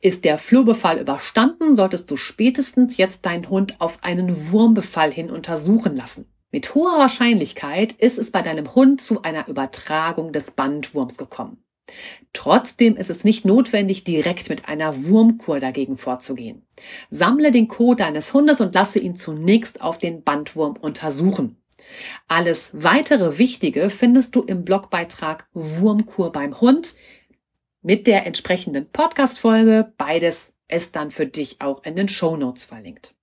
[0.00, 5.94] Ist der Flohbefall überstanden, solltest du spätestens jetzt deinen Hund auf einen Wurmbefall hin untersuchen
[5.94, 6.32] lassen.
[6.50, 11.62] Mit hoher Wahrscheinlichkeit ist es bei deinem Hund zu einer Übertragung des Bandwurms gekommen.
[12.32, 16.66] Trotzdem ist es nicht notwendig, direkt mit einer Wurmkur dagegen vorzugehen.
[17.10, 21.56] Sammle den Kot deines Hundes und lasse ihn zunächst auf den Bandwurm untersuchen.
[22.26, 26.94] Alles weitere Wichtige findest du im Blogbeitrag Wurmkur beim Hund
[27.82, 29.92] mit der entsprechenden Podcast-Folge.
[29.96, 33.14] Beides ist dann für dich auch in den Show Notes verlinkt.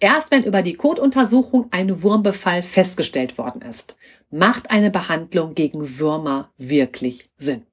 [0.00, 3.96] Erst wenn über die Kotuntersuchung ein Wurmbefall festgestellt worden ist,
[4.30, 7.66] macht eine Behandlung gegen Würmer wirklich Sinn.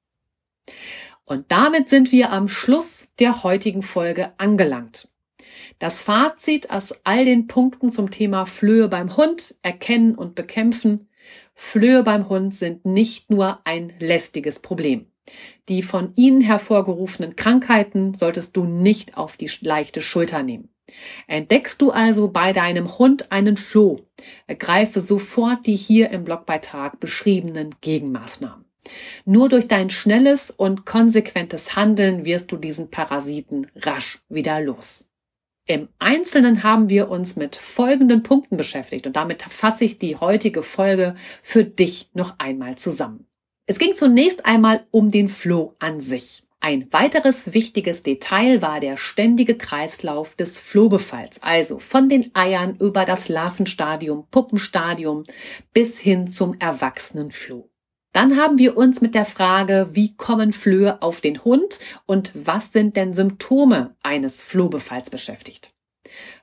[1.24, 5.08] Und damit sind wir am Schluss der heutigen Folge angelangt.
[5.78, 11.08] Das Fazit aus all den Punkten zum Thema Flöhe beim Hund, erkennen und bekämpfen.
[11.54, 15.06] Flöhe beim Hund sind nicht nur ein lästiges Problem.
[15.68, 20.70] Die von ihnen hervorgerufenen Krankheiten solltest du nicht auf die leichte Schulter nehmen.
[21.26, 24.00] Entdeckst du also bei deinem Hund einen Floh,
[24.46, 28.67] ergreife sofort die hier im Blogbeitrag beschriebenen Gegenmaßnahmen.
[29.24, 35.08] Nur durch dein schnelles und konsequentes Handeln wirst du diesen Parasiten rasch wieder los.
[35.66, 40.62] Im Einzelnen haben wir uns mit folgenden Punkten beschäftigt und damit fasse ich die heutige
[40.62, 43.26] Folge für dich noch einmal zusammen.
[43.66, 46.42] Es ging zunächst einmal um den Floh an sich.
[46.60, 53.04] Ein weiteres wichtiges Detail war der ständige Kreislauf des Flohbefalls, also von den Eiern über
[53.04, 55.24] das Larvenstadium, Puppenstadium
[55.72, 57.68] bis hin zum erwachsenen Floh.
[58.18, 62.72] Dann haben wir uns mit der Frage, wie kommen Flöhe auf den Hund und was
[62.72, 65.72] sind denn Symptome eines Flohbefalls beschäftigt.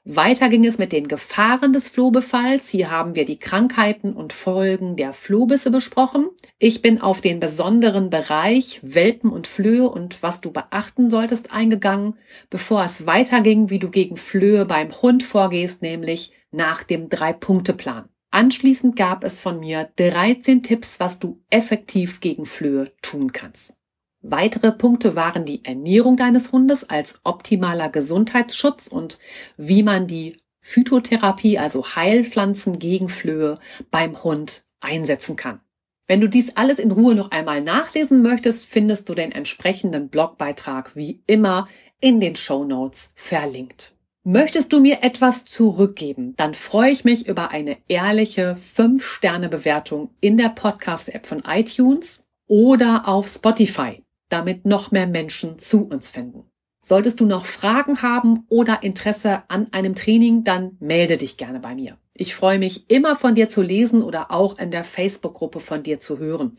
[0.05, 2.69] Weiter ging es mit den Gefahren des Flohbefalls.
[2.69, 6.29] Hier haben wir die Krankheiten und Folgen der Flohbisse besprochen.
[6.59, 12.17] Ich bin auf den besonderen Bereich Welpen und Flöhe und was du beachten solltest eingegangen,
[12.49, 18.07] bevor es weiterging, wie du gegen Flöhe beim Hund vorgehst, nämlich nach dem Drei-Punkte-Plan.
[18.35, 23.77] Anschließend gab es von mir 13 Tipps, was du effektiv gegen Flöhe tun kannst.
[24.21, 29.19] Weitere Punkte waren die Ernährung deines Hundes als optimaler Gesundheitsschutz und
[29.55, 33.57] wie man die Phytotherapie, also Heilpflanzen gegen Flöhe
[33.89, 35.61] beim Hund einsetzen kann.
[36.05, 40.93] Wenn du dies alles in Ruhe noch einmal nachlesen möchtest, findest du den entsprechenden Blogbeitrag
[40.97, 41.69] wie immer
[42.01, 43.94] in den Show Notes verlinkt.
[44.27, 50.49] Möchtest du mir etwas zurückgeben, dann freue ich mich über eine ehrliche 5-Sterne-Bewertung in der
[50.49, 56.49] Podcast-App von iTunes oder auf Spotify, damit noch mehr Menschen zu uns finden.
[56.83, 61.75] Solltest du noch Fragen haben oder Interesse an einem Training, dann melde dich gerne bei
[61.75, 61.99] mir.
[62.15, 65.99] Ich freue mich immer von dir zu lesen oder auch in der Facebook-Gruppe von dir
[65.99, 66.57] zu hören.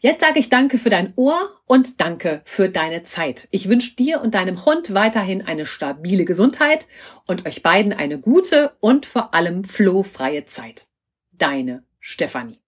[0.00, 3.48] Jetzt sage ich danke für dein Ohr und danke für deine Zeit.
[3.50, 6.86] Ich wünsche dir und deinem Hund weiterhin eine stabile Gesundheit
[7.26, 10.86] und euch beiden eine gute und vor allem flohfreie Zeit.
[11.32, 12.60] deine Stefanie.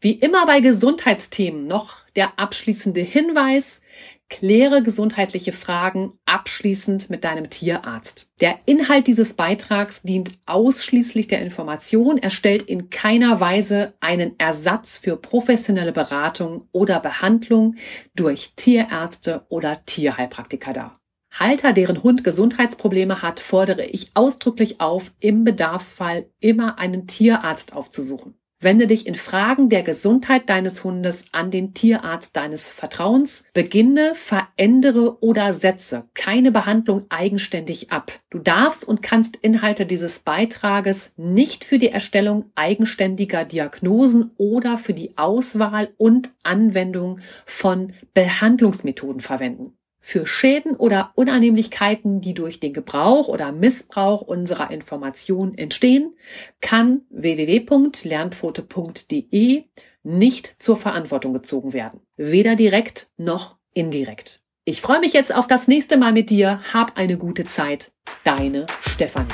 [0.00, 3.80] Wie immer bei Gesundheitsthemen noch der abschließende Hinweis.
[4.28, 8.30] Kläre gesundheitliche Fragen abschließend mit deinem Tierarzt.
[8.40, 12.18] Der Inhalt dieses Beitrags dient ausschließlich der Information.
[12.18, 17.76] Er stellt in keiner Weise einen Ersatz für professionelle Beratung oder Behandlung
[18.14, 20.92] durch Tierärzte oder Tierheilpraktiker dar.
[21.30, 28.37] Halter, deren Hund Gesundheitsprobleme hat, fordere ich ausdrücklich auf, im Bedarfsfall immer einen Tierarzt aufzusuchen.
[28.60, 33.44] Wende dich in Fragen der Gesundheit deines Hundes an den Tierarzt deines Vertrauens.
[33.54, 38.18] Beginne, verändere oder setze keine Behandlung eigenständig ab.
[38.30, 44.92] Du darfst und kannst Inhalte dieses Beitrages nicht für die Erstellung eigenständiger Diagnosen oder für
[44.92, 49.77] die Auswahl und Anwendung von Behandlungsmethoden verwenden.
[50.00, 56.14] Für Schäden oder Unannehmlichkeiten, die durch den Gebrauch oder Missbrauch unserer Informationen entstehen,
[56.60, 59.64] kann www.lernpfote.de
[60.04, 62.00] nicht zur Verantwortung gezogen werden.
[62.16, 64.40] Weder direkt noch indirekt.
[64.64, 66.60] Ich freue mich jetzt auf das nächste Mal mit dir.
[66.72, 67.92] Hab eine gute Zeit.
[68.24, 69.28] Deine Stefanie.